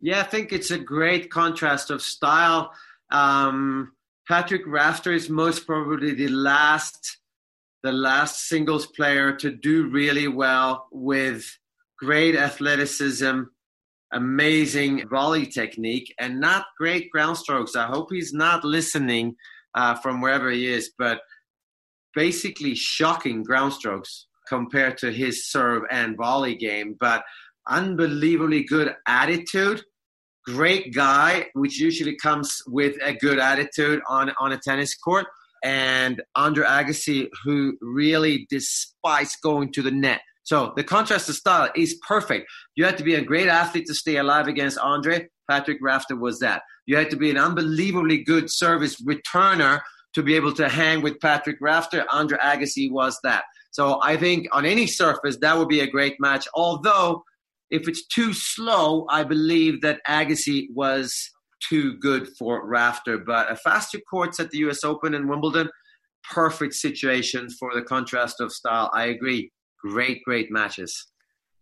[0.01, 2.73] Yeah, I think it's a great contrast of style.
[3.11, 3.93] Um,
[4.27, 7.19] Patrick Rafter is most probably the last
[7.83, 11.45] the last singles player to do really well with
[11.99, 13.43] great athleticism,
[14.11, 17.77] amazing volley technique, and not great ground strokes.
[17.77, 19.37] I hope he's not listening
[19.75, 21.21] uh, from wherever he is, but
[22.15, 26.97] basically shocking ground strokes compared to his serve and volley game.
[26.99, 27.23] But
[27.69, 29.83] unbelievably good attitude.
[30.47, 35.27] Great guy, which usually comes with a good attitude on, on a tennis court.
[35.63, 40.21] And Andre Agassi, who really despises going to the net.
[40.43, 42.51] So the contrast of style is perfect.
[42.77, 45.29] You had to be a great athlete to stay alive against Andre.
[45.51, 46.63] Patrick Rafter was that.
[46.87, 49.81] You had to be an unbelievably good service returner
[50.15, 52.05] to be able to hang with Patrick Rafter.
[52.11, 53.45] Andre Agassi was that.
[53.71, 56.47] So I think on any surface, that would be a great match.
[56.55, 57.25] Although,
[57.71, 61.31] if it's too slow, I believe that Agassi was
[61.69, 63.19] too good for Rafter.
[63.19, 65.69] But a faster courts at the US Open and Wimbledon,
[66.31, 68.91] perfect situation for the contrast of style.
[68.95, 69.51] I agree.
[69.81, 71.07] Great, great matches.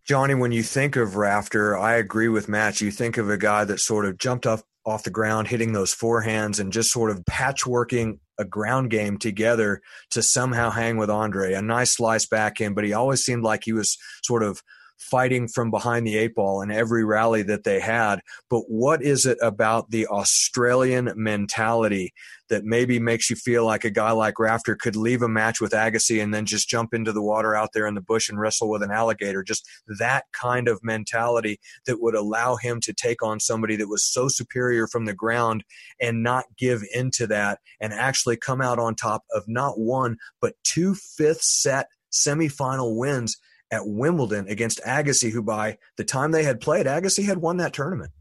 [0.04, 2.80] Johnny, when you think of Rafter, I agree with Matt.
[2.80, 5.94] You think of a guy that sort of jumped off off the ground, hitting those
[5.94, 9.80] forehands and just sort of patchworking a ground game together
[10.10, 11.52] to somehow hang with Andre.
[11.52, 14.60] A nice slice back in, but he always seemed like he was sort of
[14.98, 18.20] fighting from behind the eight ball in every rally that they had.
[18.48, 22.12] But what is it about the Australian mentality
[22.48, 25.72] that maybe makes you feel like a guy like Rafter could leave a match with
[25.72, 28.68] Agassi and then just jump into the water out there in the bush and wrestle
[28.68, 29.42] with an alligator?
[29.42, 29.66] Just
[29.98, 34.28] that kind of mentality that would allow him to take on somebody that was so
[34.28, 35.64] superior from the ground
[36.00, 40.54] and not give into that and actually come out on top of not one, but
[40.64, 43.38] two fifth set semifinal wins
[43.72, 47.72] at Wimbledon against Agassi, who by the time they had played, Agassi had won that
[47.72, 48.12] tournament.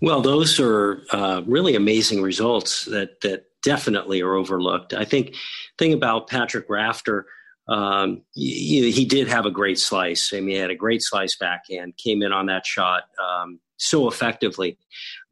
[0.00, 4.94] Well, those are uh, really amazing results that that definitely are overlooked.
[4.94, 5.36] I think
[5.78, 7.26] thing about Patrick Rafter,
[7.68, 10.32] um, he, he, did have a great slice.
[10.34, 14.08] I mean, he had a great slice backhand, came in on that shot um, so
[14.08, 14.76] effectively.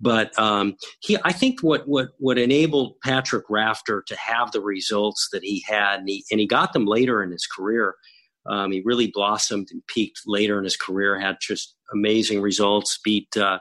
[0.01, 5.28] But um, he, I think what what what enabled Patrick Rafter to have the results
[5.32, 7.97] that he had, and he, and he got them later in his career
[8.47, 13.36] um, he really blossomed and peaked later in his career, had just amazing results, beat
[13.36, 13.59] uh,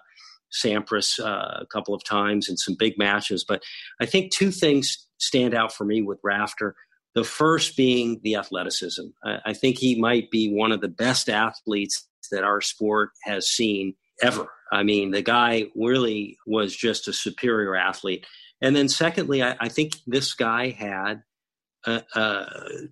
[0.52, 3.46] Sampras uh, a couple of times in some big matches.
[3.48, 3.64] But
[4.02, 6.76] I think two things stand out for me with Rafter.
[7.16, 9.04] The first being the athleticism.
[9.24, 13.48] I, I think he might be one of the best athletes that our sport has
[13.48, 14.48] seen ever.
[14.72, 18.26] I mean, the guy really was just a superior athlete.
[18.62, 21.24] And then, secondly, I, I think this guy had
[21.86, 22.46] a, a,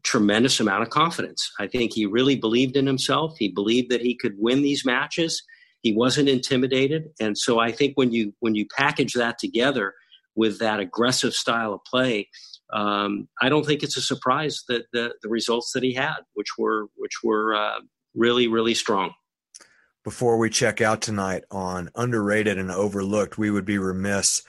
[0.03, 1.51] tremendous amount of confidence.
[1.59, 3.35] I think he really believed in himself.
[3.37, 5.43] He believed that he could win these matches.
[5.81, 9.93] He wasn't intimidated, and so I think when you when you package that together
[10.35, 12.29] with that aggressive style of play,
[12.73, 16.57] um, I don't think it's a surprise that the, the results that he had, which
[16.57, 17.79] were which were uh,
[18.15, 19.13] really really strong.
[20.03, 24.43] Before we check out tonight on underrated and overlooked, we would be remiss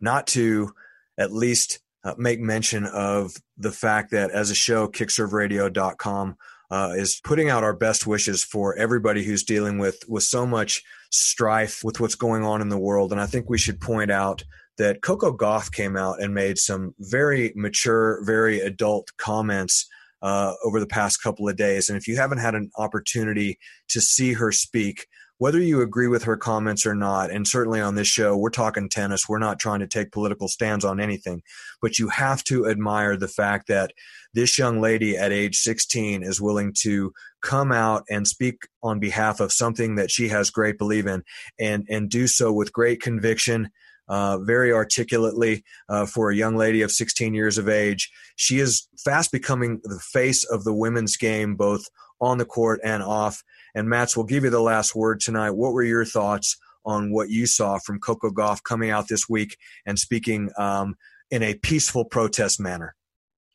[0.00, 0.74] not to
[1.16, 6.36] at least uh, make mention of the fact that as a show, kickserveradio.com
[6.70, 10.82] uh, is putting out our best wishes for everybody who's dealing with with so much
[11.10, 13.12] strife with what's going on in the world.
[13.12, 14.42] And I think we should point out
[14.76, 19.86] that Coco Gauff came out and made some very mature, very adult comments
[20.20, 21.88] uh, over the past couple of days.
[21.88, 23.58] And if you haven't had an opportunity
[23.90, 25.06] to see her speak,
[25.38, 28.88] whether you agree with her comments or not, and certainly on this show, we're talking
[28.88, 29.28] tennis.
[29.28, 31.42] We're not trying to take political stands on anything,
[31.82, 33.92] but you have to admire the fact that
[34.32, 37.12] this young lady at age 16 is willing to
[37.42, 41.22] come out and speak on behalf of something that she has great belief in
[41.58, 43.70] and, and do so with great conviction.
[44.06, 48.10] Uh, very articulately uh, for a young lady of 16 years of age.
[48.36, 51.86] She is fast becoming the face of the women's game, both
[52.20, 53.42] on the court and off.
[53.74, 55.50] And Mats, we'll give you the last word tonight.
[55.50, 59.56] What were your thoughts on what you saw from Coco Gauff coming out this week
[59.86, 60.96] and speaking um,
[61.30, 62.94] in a peaceful protest manner?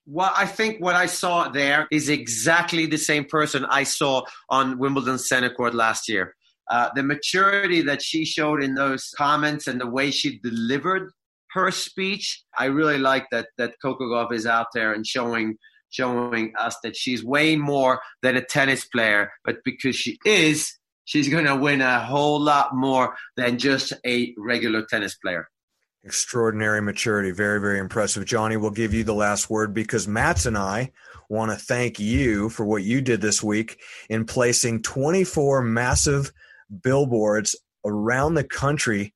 [0.06, 4.80] Well, I think what I saw there is exactly the same person I saw on
[4.80, 6.36] Wimbledon center court last year.
[6.70, 11.12] Uh, the maturity that she showed in those comments and the way she delivered
[11.52, 15.58] her speech, I really like that that Coco Gauff is out there and showing
[15.90, 21.30] showing us that she's way more than a tennis player, but because she is, she's
[21.30, 25.50] going to win a whole lot more than just a regular tennis player.
[26.04, 27.32] Extraordinary maturity.
[27.32, 28.26] Very, very impressive.
[28.26, 30.92] Johnny, we'll give you the last word because Mats and I
[31.30, 33.80] want to thank you for what you did this week
[34.10, 36.32] in placing 24 massive
[36.84, 39.14] billboards around the country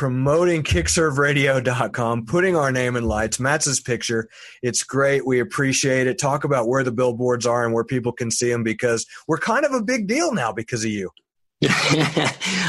[0.00, 4.30] promoting kickserveradio.com, putting our name in lights, Matt's picture.
[4.62, 5.26] It's great.
[5.26, 6.18] We appreciate it.
[6.18, 9.66] Talk about where the billboards are and where people can see them because we're kind
[9.66, 11.10] of a big deal now because of you.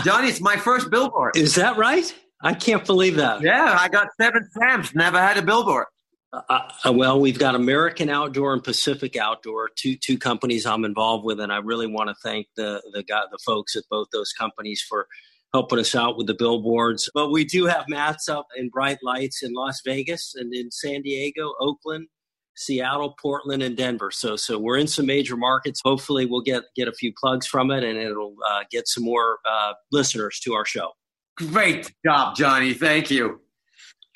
[0.04, 1.38] Johnny, it's my first billboard.
[1.38, 2.14] Is that right?
[2.42, 3.40] I can't believe that.
[3.40, 4.94] Yeah, I got seven stamps.
[4.94, 5.86] Never had a billboard.
[6.34, 6.42] Uh,
[6.84, 11.40] uh, well, we've got American Outdoor and Pacific Outdoor, two two companies I'm involved with,
[11.40, 14.82] and I really want to thank the the guy, the folks at both those companies
[14.82, 15.08] for
[15.54, 17.10] helping us out with the billboards.
[17.14, 21.02] But we do have Mats up in bright lights in Las Vegas and in San
[21.02, 22.08] Diego, Oakland,
[22.56, 24.12] Seattle, Portland, and Denver.
[24.12, 25.82] So so we're in some major markets.
[25.84, 29.40] Hopefully, we'll get get a few plugs from it, and it'll uh, get some more
[29.50, 30.92] uh, listeners to our show.
[31.38, 32.74] Great job, Johnny.
[32.74, 33.42] Thank you.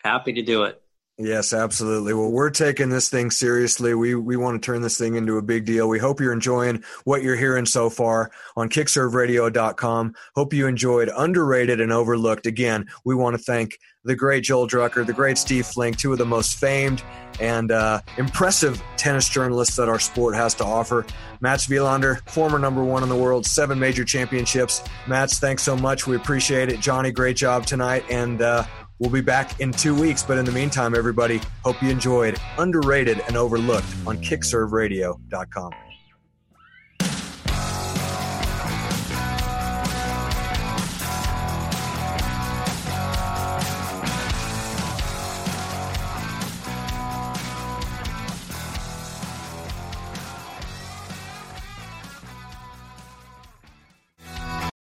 [0.04, 0.82] Happy to do it.
[1.18, 2.14] Yes, absolutely.
[2.14, 3.94] Well, we're taking this thing seriously.
[3.94, 5.88] We we want to turn this thing into a big deal.
[5.88, 10.14] We hope you're enjoying what you're hearing so far on kickserveradio.com.
[10.36, 12.48] Hope you enjoyed Underrated and Overlooked.
[12.48, 16.18] Again, we want to thank the great Joel Drucker, the great Steve Flink, two of
[16.18, 17.02] the most famed
[17.40, 21.06] and uh, impressive tennis journalists that our sport has to offer.
[21.40, 24.84] Mats Wilander, former number one in the world, seven major championships.
[25.08, 26.08] Mats, thanks so much.
[26.08, 26.82] We appreciate it.
[26.82, 28.04] Johnny, great job tonight.
[28.10, 28.66] And uh,
[29.00, 33.22] We'll be back in two weeks, but in the meantime, everybody, hope you enjoyed Underrated
[33.28, 35.72] and Overlooked on kickserveradio.com.